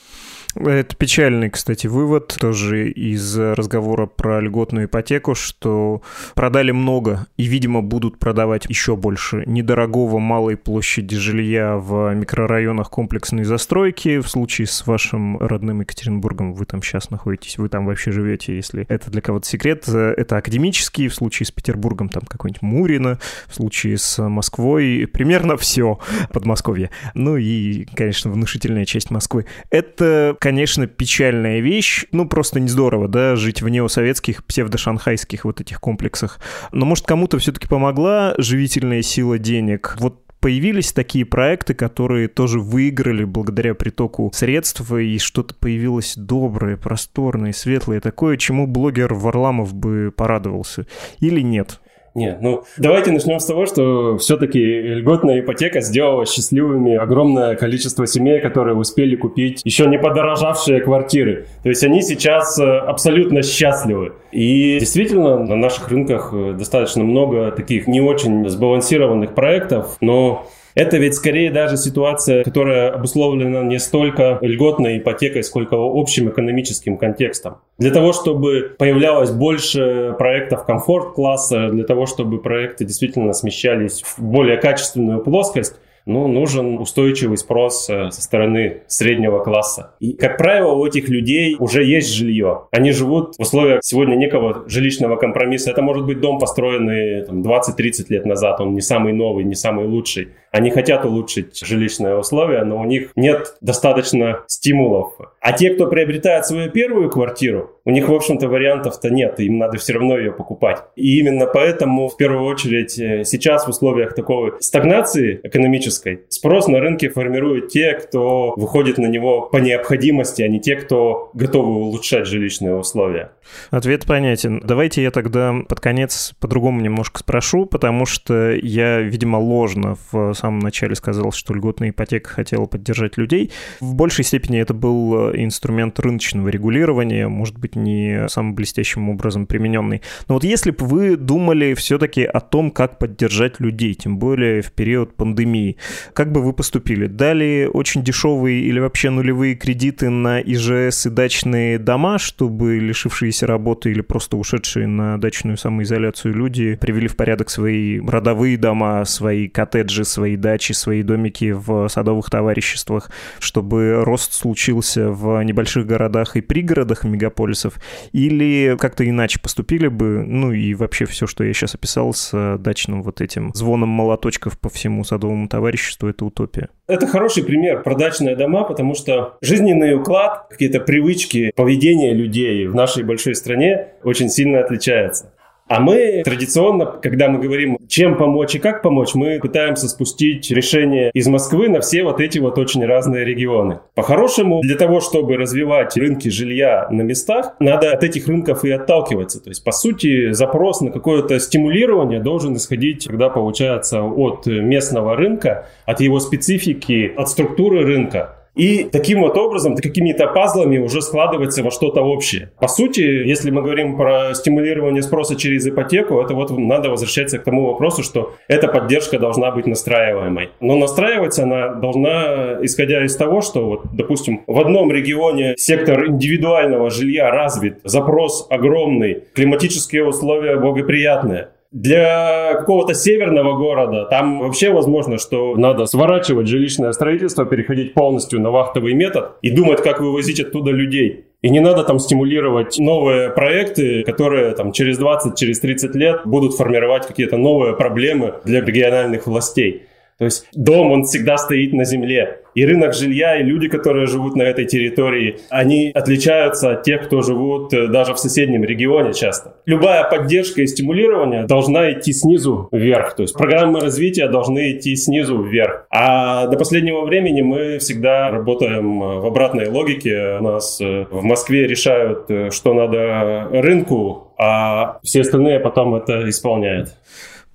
Это 0.55 0.95
печальный, 0.95 1.49
кстати, 1.49 1.87
вывод 1.87 2.35
тоже 2.39 2.89
из 2.89 3.37
разговора 3.37 4.05
про 4.05 4.39
льготную 4.39 4.85
ипотеку, 4.85 5.35
что 5.35 6.01
продали 6.33 6.71
много 6.71 7.27
и, 7.35 7.43
видимо, 7.43 7.81
будут 7.81 8.19
продавать 8.19 8.65
еще 8.67 8.95
больше 8.95 9.43
недорогого 9.45 10.19
малой 10.19 10.55
площади 10.55 11.17
жилья 11.17 11.75
в 11.75 12.13
микрорайонах 12.13 12.89
комплексной 12.89 13.43
застройки. 13.43 14.19
В 14.19 14.29
случае 14.29 14.67
с 14.67 14.87
вашим 14.87 15.37
родным 15.39 15.81
Екатеринбургом 15.81 16.53
вы 16.53 16.65
там 16.65 16.81
сейчас 16.81 17.09
находитесь, 17.09 17.57
вы 17.57 17.67
там 17.67 17.85
вообще 17.85 18.11
живете, 18.11 18.55
если 18.55 18.85
это 18.87 19.11
для 19.11 19.21
кого-то 19.21 19.47
секрет. 19.47 19.87
Это 19.89 20.37
академический, 20.37 21.09
в 21.09 21.15
случае 21.15 21.47
с 21.47 21.51
Петербургом 21.51 22.07
там 22.07 22.23
какой-нибудь 22.23 22.61
Мурино, 22.61 23.19
в 23.47 23.55
случае 23.55 23.97
с 23.97 24.21
Москвой 24.21 25.07
примерно 25.11 25.57
все 25.57 25.99
Подмосковье. 26.31 26.91
Ну 27.13 27.35
и, 27.35 27.85
конечно, 27.93 28.31
внушительная 28.31 28.85
часть 28.85 29.11
Москвы. 29.11 29.45
Это 29.69 30.37
конечно, 30.45 30.85
печальная 30.85 31.59
вещь. 31.59 32.05
Ну, 32.11 32.27
просто 32.27 32.59
не 32.59 32.67
здорово, 32.67 33.07
да, 33.07 33.35
жить 33.35 33.63
в 33.63 33.67
неосоветских 33.67 34.45
псевдошанхайских 34.45 35.43
вот 35.43 35.59
этих 35.59 35.81
комплексах. 35.81 36.39
Но, 36.71 36.85
может, 36.85 37.07
кому-то 37.07 37.39
все-таки 37.39 37.67
помогла 37.67 38.35
живительная 38.37 39.01
сила 39.01 39.39
денег? 39.39 39.95
Вот 39.97 40.21
появились 40.41 40.93
такие 40.93 41.25
проекты, 41.25 41.73
которые 41.73 42.27
тоже 42.27 42.59
выиграли 42.59 43.23
благодаря 43.23 43.73
притоку 43.73 44.31
средств, 44.35 44.91
и 44.91 45.17
что-то 45.17 45.55
появилось 45.55 46.13
доброе, 46.15 46.77
просторное, 46.77 47.51
светлое, 47.51 47.99
такое, 47.99 48.37
чему 48.37 48.67
блогер 48.67 49.15
Варламов 49.15 49.73
бы 49.73 50.13
порадовался. 50.15 50.85
Или 51.21 51.41
нет? 51.41 51.81
Нет, 52.15 52.37
ну 52.39 52.63
давайте 52.77 53.11
начнем 53.11 53.39
с 53.39 53.45
того, 53.45 53.65
что 53.65 54.17
все-таки 54.17 54.59
льготная 54.59 55.41
ипотека 55.41 55.81
сделала 55.81 56.25
счастливыми 56.25 56.95
огромное 56.95 57.55
количество 57.55 58.07
семей, 58.07 58.39
которые 58.39 58.75
успели 58.75 59.17
купить 59.17 59.61
еще 59.65 59.85
не 59.85 59.99
подорожавшие 59.99 60.79
квартиры. 60.79 61.47
То 61.63 61.69
есть 61.69 61.83
они 61.83 62.01
сейчас 62.01 62.57
э, 62.57 62.63
абсолютно 62.63 63.43
счастливы. 63.43 64.13
И 64.31 64.79
действительно 64.79 65.43
на 65.43 65.57
наших 65.57 65.89
рынках 65.89 66.29
э, 66.33 66.53
достаточно 66.57 67.03
много 67.03 67.51
таких 67.51 67.85
не 67.85 67.99
очень 67.99 68.47
сбалансированных 68.47 69.35
проектов, 69.35 69.97
но 69.99 70.47
это 70.75 70.97
ведь 70.97 71.15
скорее 71.15 71.51
даже 71.51 71.77
ситуация, 71.77 72.43
которая 72.43 72.91
обусловлена 72.91 73.63
не 73.63 73.79
столько 73.79 74.37
льготной 74.41 74.97
ипотекой, 74.97 75.43
сколько 75.43 75.75
общим 75.77 76.29
экономическим 76.29 76.97
контекстом. 76.97 77.57
Для 77.77 77.91
того, 77.91 78.11
чтобы 78.11 78.75
появлялось 78.77 79.31
больше 79.31 80.15
проектов 80.17 80.65
комфорт-класса, 80.65 81.69
для 81.69 81.85
того, 81.85 82.05
чтобы 82.05 82.41
проекты 82.41 82.85
действительно 82.85 83.31
смещались 83.33 84.03
в 84.03 84.21
более 84.21 84.57
качественную 84.57 85.23
плоскость, 85.23 85.75
ну, 86.05 86.27
нужен 86.27 86.77
устойчивый 86.77 87.37
спрос 87.37 87.89
э, 87.89 88.11
со 88.11 88.21
стороны 88.21 88.83
среднего 88.87 89.43
класса. 89.43 89.95
И, 89.99 90.13
как 90.13 90.37
правило, 90.37 90.73
у 90.73 90.85
этих 90.85 91.09
людей 91.09 91.55
уже 91.57 91.83
есть 91.83 92.13
жилье. 92.13 92.67
Они 92.71 92.91
живут 92.91 93.35
в 93.37 93.41
условиях 93.41 93.79
сегодня 93.83 94.15
некого 94.15 94.65
жилищного 94.67 95.15
компромисса. 95.15 95.71
Это 95.71 95.81
может 95.81 96.05
быть 96.05 96.19
дом, 96.19 96.37
построенный 96.37 97.23
20-30 97.25 98.05
лет 98.09 98.25
назад. 98.25 98.61
Он 98.61 98.73
не 98.75 98.81
самый 98.81 99.13
новый, 99.13 99.45
не 99.45 99.55
самый 99.55 99.87
лучший. 99.87 100.29
Они 100.55 100.71
хотят 100.71 101.03
улучшить 101.03 101.59
жилищные 101.65 102.17
условия, 102.17 102.63
но 102.63 102.79
у 102.79 102.85
них 102.85 103.11
нет 103.17 103.57
достаточно 103.59 104.45
стимулов. 104.47 105.15
А 105.41 105.51
те, 105.51 105.71
кто 105.71 105.87
приобретает 105.87 106.45
свою 106.45 106.71
первую 106.71 107.09
квартиру, 107.09 107.71
у 107.83 107.91
них, 107.91 108.07
в 108.07 108.13
общем-то, 108.13 108.47
вариантов-то 108.47 109.09
нет, 109.09 109.37
им 109.41 109.57
надо 109.57 109.77
все 109.77 109.93
равно 109.93 110.17
ее 110.17 110.31
покупать. 110.31 110.81
И 110.95 111.19
именно 111.19 111.45
поэтому, 111.45 112.07
в 112.07 112.15
первую 112.15 112.45
очередь, 112.45 112.97
э, 112.97 113.25
сейчас 113.25 113.65
в 113.65 113.69
условиях 113.69 114.15
такой 114.15 114.53
стагнации 114.61 115.41
экономической 115.43 116.21
спрос 116.29 116.67
на 116.67 116.79
рынке 116.79 117.09
формируют 117.09 117.67
те, 117.67 117.93
кто 117.93 118.53
выходит 118.55 118.97
на 118.97 119.07
него 119.07 119.41
по 119.41 119.57
необходимости, 119.57 120.41
а 120.41 120.47
не 120.47 120.61
те, 120.61 120.77
кто 120.77 121.31
готовы 121.33 121.75
улучшать 121.75 122.27
жилищные 122.27 122.75
условия. 122.75 123.31
Ответ 123.71 124.05
понятен. 124.05 124.61
Давайте 124.63 125.03
я 125.03 125.11
тогда 125.11 125.53
под 125.67 125.81
конец 125.81 126.33
по-другому 126.39 126.79
немножко 126.79 127.19
спрошу, 127.19 127.65
потому 127.65 128.05
что 128.05 128.51
я, 128.51 129.01
видимо, 129.01 129.37
ложно 129.37 129.97
в 130.11 130.33
самом 130.45 130.59
начале 130.59 130.93
сказал, 130.93 131.31
что 131.31 131.55
льготная 131.55 131.89
ипотека 131.89 132.29
хотела 132.29 132.65
поддержать 132.65 133.17
людей. 133.17 133.51
В 133.79 133.95
большей 133.95 134.23
степени 134.23 134.59
это 134.59 134.75
был 134.75 135.31
инструмент 135.31 135.99
рыночного 135.99 136.49
регулирования, 136.49 137.27
может 137.27 137.57
быть, 137.57 137.75
не 137.75 138.27
самым 138.29 138.53
блестящим 138.53 139.09
образом 139.09 139.47
примененный. 139.47 140.03
Но 140.27 140.35
вот 140.35 140.43
если 140.43 140.69
бы 140.69 140.85
вы 140.85 141.17
думали 141.17 141.73
все-таки 141.73 142.23
о 142.23 142.41
том, 142.41 142.69
как 142.69 142.99
поддержать 142.99 143.59
людей, 143.59 143.95
тем 143.95 144.19
более 144.19 144.61
в 144.61 144.71
период 144.71 145.15
пандемии, 145.15 145.77
как 146.13 146.31
бы 146.31 146.43
вы 146.43 146.53
поступили? 146.53 147.07
Дали 147.07 147.67
очень 147.71 148.03
дешевые 148.03 148.61
или 148.61 148.79
вообще 148.79 149.09
нулевые 149.09 149.55
кредиты 149.55 150.09
на 150.09 150.39
ИЖС 150.41 151.07
и 151.07 151.09
дачные 151.09 151.79
дома, 151.79 152.19
чтобы 152.19 152.77
лишившиеся 152.77 153.47
работы 153.47 153.89
или 153.89 154.01
просто 154.01 154.37
ушедшие 154.37 154.85
на 154.85 155.17
дачную 155.17 155.57
самоизоляцию 155.57 156.35
люди 156.35 156.75
привели 156.75 157.07
в 157.07 157.15
порядок 157.15 157.49
свои 157.49 157.99
родовые 157.99 158.57
дома, 158.57 159.05
свои 159.05 159.47
коттеджи, 159.47 160.05
свои 160.05 160.24
дачи, 160.35 160.71
свои 160.71 161.03
домики 161.03 161.51
в 161.51 161.87
садовых 161.89 162.31
товариществах, 162.31 163.11
чтобы 163.39 164.03
рост 164.03 164.33
случился 164.33 165.11
в 165.11 165.43
небольших 165.43 165.85
городах 165.85 166.35
и 166.35 166.41
пригородах 166.41 167.03
мегаполисов, 167.03 167.75
или 168.13 168.75
как-то 168.79 169.07
иначе 169.07 169.39
поступили 169.39 169.87
бы, 169.87 170.23
ну 170.25 170.51
и 170.51 170.73
вообще 170.73 171.05
все, 171.05 171.27
что 171.27 171.43
я 171.43 171.53
сейчас 171.53 171.75
описал 171.75 172.13
с 172.13 172.57
дачным 172.57 173.03
вот 173.03 173.21
этим 173.21 173.53
звоном 173.53 173.89
молоточков 173.89 174.57
по 174.57 174.69
всему 174.69 175.03
садовому 175.03 175.47
товариществу, 175.47 176.09
это 176.09 176.25
утопия. 176.25 176.69
Это 176.87 177.07
хороший 177.07 177.43
пример 177.43 177.83
про 177.83 177.95
дачные 177.95 178.35
дома, 178.35 178.63
потому 178.63 178.95
что 178.95 179.37
жизненный 179.41 179.95
уклад, 179.95 180.47
какие-то 180.49 180.79
привычки, 180.79 181.51
поведение 181.55 182.13
людей 182.13 182.67
в 182.67 182.75
нашей 182.75 183.03
большой 183.03 183.35
стране 183.35 183.87
очень 184.03 184.29
сильно 184.29 184.59
отличается. 184.59 185.31
А 185.67 185.79
мы 185.79 186.21
традиционно, 186.23 186.85
когда 186.85 187.27
мы 187.27 187.39
говорим, 187.39 187.79
чем 187.87 188.17
помочь 188.17 188.53
и 188.53 188.59
как 188.59 188.83
помочь, 188.83 189.15
мы 189.15 189.39
пытаемся 189.39 189.87
спустить 189.87 190.51
решение 190.51 191.09
из 191.11 191.27
Москвы 191.27 191.69
на 191.69 191.81
все 191.81 192.03
вот 192.03 192.21
эти 192.21 192.37
вот 192.37 192.59
очень 192.59 192.85
разные 192.85 193.25
регионы. 193.25 193.79
По-хорошему, 193.95 194.61
для 194.61 194.75
того, 194.75 194.99
чтобы 195.01 195.37
развивать 195.37 195.97
рынки 195.97 196.29
жилья 196.29 196.87
на 196.91 197.01
местах, 197.01 197.55
надо 197.59 197.91
от 197.93 198.03
этих 198.03 198.27
рынков 198.27 198.63
и 198.63 198.69
отталкиваться. 198.69 199.43
То 199.43 199.49
есть, 199.49 199.63
по 199.63 199.71
сути, 199.71 200.33
запрос 200.33 200.81
на 200.81 200.91
какое-то 200.91 201.39
стимулирование 201.39 202.19
должен 202.19 202.55
исходить, 202.55 203.07
когда 203.07 203.29
получается 203.29 204.03
от 204.03 204.45
местного 204.45 205.15
рынка, 205.15 205.67
от 205.85 205.99
его 205.99 206.19
специфики, 206.19 207.11
от 207.17 207.27
структуры 207.27 207.83
рынка. 207.83 208.35
И 208.55 208.85
таким 208.85 209.21
вот 209.21 209.37
образом, 209.37 209.75
какими-то 209.75 210.27
пазлами 210.27 210.77
уже 210.77 211.01
складывается 211.01 211.61
во 211.61 211.71
что-то 211.71 212.01
общее. 212.01 212.51
По 212.59 212.67
сути, 212.67 213.01
если 213.01 213.51
мы 213.51 213.61
говорим 213.61 213.97
про 213.97 214.33
стимулирование 214.33 215.03
спроса 215.03 215.35
через 215.35 215.67
ипотеку, 215.67 216.21
это 216.21 216.33
вот 216.33 216.51
надо 216.57 216.89
возвращаться 216.89 217.37
к 217.37 217.43
тому 217.43 217.67
вопросу, 217.67 218.03
что 218.03 218.33
эта 218.47 218.67
поддержка 218.67 219.19
должна 219.19 219.51
быть 219.51 219.67
настраиваемой. 219.67 220.49
Но 220.61 220.77
настраиваться 220.77 221.43
она 221.43 221.73
должна, 221.73 222.57
исходя 222.61 223.03
из 223.03 223.15
того, 223.15 223.41
что, 223.41 223.65
вот, 223.65 223.81
допустим, 223.93 224.43
в 224.47 224.59
одном 224.59 224.91
регионе 224.91 225.55
сектор 225.57 226.07
индивидуального 226.07 226.89
жилья 226.89 227.31
развит, 227.31 227.79
запрос 227.83 228.47
огромный, 228.49 229.23
климатические 229.33 230.05
условия 230.05 230.57
благоприятные. 230.57 231.49
Для 231.75 232.53
какого-то 232.53 232.93
северного 232.93 233.57
города 233.57 234.05
там 234.05 234.39
вообще 234.39 234.71
возможно, 234.71 235.17
что 235.17 235.57
надо 235.57 235.87
сворачивать 235.87 236.47
жилищное 236.47 236.93
строительство, 236.93 237.45
переходить 237.45 237.93
полностью 237.93 238.39
на 238.39 238.49
вахтовый 238.49 238.93
метод 238.93 239.31
и 239.41 239.51
думать, 239.51 239.81
как 239.81 239.99
вывозить 239.99 240.39
оттуда 240.39 240.71
людей. 240.71 241.25
И 241.41 241.49
не 241.49 241.59
надо 241.59 241.83
там 241.83 241.99
стимулировать 241.99 242.79
новые 242.79 243.29
проекты, 243.29 244.03
которые 244.03 244.55
там 244.55 244.71
через 244.71 244.97
20, 244.97 245.37
через 245.37 245.59
30 245.59 245.93
лет 245.95 246.21
будут 246.23 246.55
формировать 246.55 247.07
какие-то 247.07 247.35
новые 247.35 247.75
проблемы 247.75 248.35
для 248.45 248.61
региональных 248.61 249.27
властей. 249.27 249.83
То 250.17 250.25
есть 250.25 250.47
дом, 250.53 250.91
он 250.91 251.03
всегда 251.03 251.37
стоит 251.37 251.73
на 251.73 251.83
земле. 251.83 252.39
И 252.53 252.65
рынок 252.65 252.93
жилья, 252.93 253.37
и 253.37 253.43
люди, 253.43 253.67
которые 253.67 254.07
живут 254.07 254.37
на 254.37 254.43
этой 254.43 254.63
территории, 254.63 255.39
они 255.49 255.91
отличаются 255.93 256.71
от 256.71 256.83
тех, 256.83 257.07
кто 257.07 257.21
живут 257.21 257.73
э, 257.73 257.87
даже 257.87 258.13
в 258.13 258.17
соседнем 258.17 258.63
регионе 258.63 259.11
часто. 259.13 259.55
Любая 259.65 260.09
поддержка 260.09 260.61
и 260.61 260.67
стимулирование 260.67 261.43
должна 261.43 261.91
идти 261.91 262.13
снизу 262.13 262.69
вверх. 262.71 263.15
То 263.15 263.23
есть 263.23 263.33
программы 263.33 263.81
развития 263.81 264.29
должны 264.29 264.71
идти 264.71 264.95
снизу 264.95 265.43
вверх. 265.43 265.85
А 265.89 266.47
до 266.47 266.57
последнего 266.57 267.01
времени 267.01 267.41
мы 267.41 267.79
всегда 267.79 268.29
работаем 268.29 269.03
э, 269.03 269.19
в 269.19 269.25
обратной 269.25 269.67
логике. 269.67 270.37
У 270.39 270.43
нас 270.43 270.79
э, 270.79 271.07
в 271.11 271.23
Москве 271.23 271.67
решают, 271.67 272.53
что 272.53 272.73
надо 272.73 273.49
рынку, 273.51 274.33
а 274.37 274.99
все 275.03 275.21
остальные 275.21 275.59
потом 275.59 275.95
это 275.95 276.29
исполняют. 276.29 276.95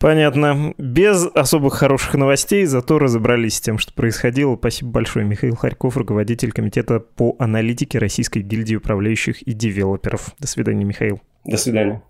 Понятно. 0.00 0.74
Без 0.78 1.26
особых 1.34 1.74
хороших 1.74 2.14
новостей, 2.14 2.64
зато 2.64 2.98
разобрались 2.98 3.56
с 3.56 3.60
тем, 3.60 3.78
что 3.78 3.92
происходило. 3.92 4.56
Спасибо 4.56 4.90
большое. 4.90 5.26
Михаил 5.26 5.54
Харьков, 5.56 5.96
руководитель 5.98 6.52
комитета 6.52 7.00
по 7.00 7.36
аналитике 7.38 7.98
Российской 7.98 8.40
гильдии 8.40 8.76
управляющих 8.76 9.42
и 9.42 9.52
девелоперов. 9.52 10.34
До 10.38 10.48
свидания, 10.48 10.84
Михаил. 10.84 11.20
До 11.44 11.58
свидания. 11.58 12.02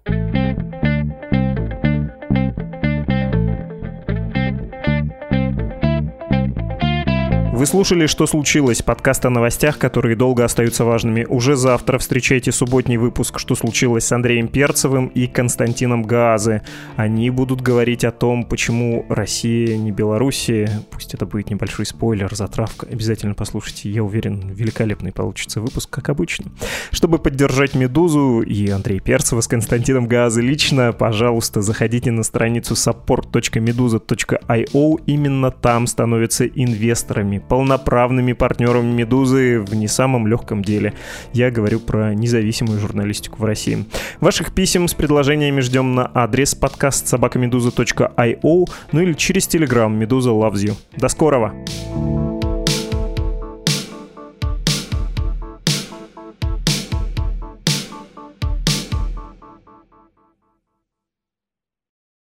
Вы 7.61 7.67
слушали 7.67 8.07
«Что 8.07 8.27
случилось?» 8.27 8.81
подкаст 8.81 9.27
о 9.27 9.31
новостях, 9.31 9.77
которые 9.77 10.17
долго 10.17 10.47
остаются 10.47 10.87
важными. 10.87 11.27
Уже 11.29 11.57
завтра 11.57 11.99
встречайте 11.99 12.53
субботний 12.53 12.97
выпуск 12.97 13.39
«Что 13.39 13.55
случилось?» 13.55 14.07
с 14.07 14.13
Андреем 14.13 14.49
Перцевым 14.49 15.09
и 15.09 15.27
Константином 15.27 16.05
Газы. 16.05 16.63
Они 16.97 17.29
будут 17.29 17.61
говорить 17.61 18.03
о 18.07 18.13
том, 18.13 18.47
почему 18.47 19.05
Россия 19.11 19.77
не 19.77 19.93
Белоруссия. 19.93 20.71
Пусть 20.91 21.13
это 21.13 21.27
будет 21.27 21.51
небольшой 21.51 21.85
спойлер, 21.85 22.35
затравка. 22.35 22.87
Обязательно 22.91 23.35
послушайте. 23.35 23.91
Я 23.91 24.05
уверен, 24.05 24.49
великолепный 24.49 25.13
получится 25.13 25.61
выпуск, 25.61 25.91
как 25.91 26.09
обычно. 26.09 26.51
Чтобы 26.93 27.19
поддержать 27.19 27.75
«Медузу» 27.75 28.41
и 28.41 28.71
Андрея 28.71 29.01
Перцева 29.01 29.43
с 29.43 29.49
Константином 29.49 30.07
Газы 30.07 30.41
лично, 30.41 30.95
пожалуйста, 30.95 31.61
заходите 31.61 32.11
на 32.11 32.23
страницу 32.23 32.73
support.meduza.io. 32.73 35.03
Именно 35.05 35.51
там 35.51 35.87
становятся 35.87 36.47
инвесторами 36.47 37.50
полноправными 37.51 38.33
партнерами 38.33 38.93
«Медузы» 38.93 39.59
в 39.59 39.75
не 39.75 39.89
самом 39.89 40.29
легком 40.29 40.63
деле. 40.63 40.95
Я 41.33 41.51
говорю 41.51 41.81
про 41.81 42.15
независимую 42.15 42.79
журналистику 42.79 43.43
в 43.43 43.45
России. 43.45 43.87
Ваших 44.21 44.55
писем 44.55 44.87
с 44.87 44.95
предложениями 44.95 45.61
ждем 45.61 45.97
на 45.97 46.09
адрес 46.15 46.55
подкаст 46.55 47.09
собакамедуза.io, 47.09 48.65
ну 48.93 49.01
или 49.01 49.13
через 49.15 49.49
телеграм 49.49 49.93
«Медуза 49.99 50.31
loves 50.31 50.65
you». 50.65 50.75
До 50.97 51.09
скорого! 51.09 51.53
thank 51.93 52.15
you 52.15 52.30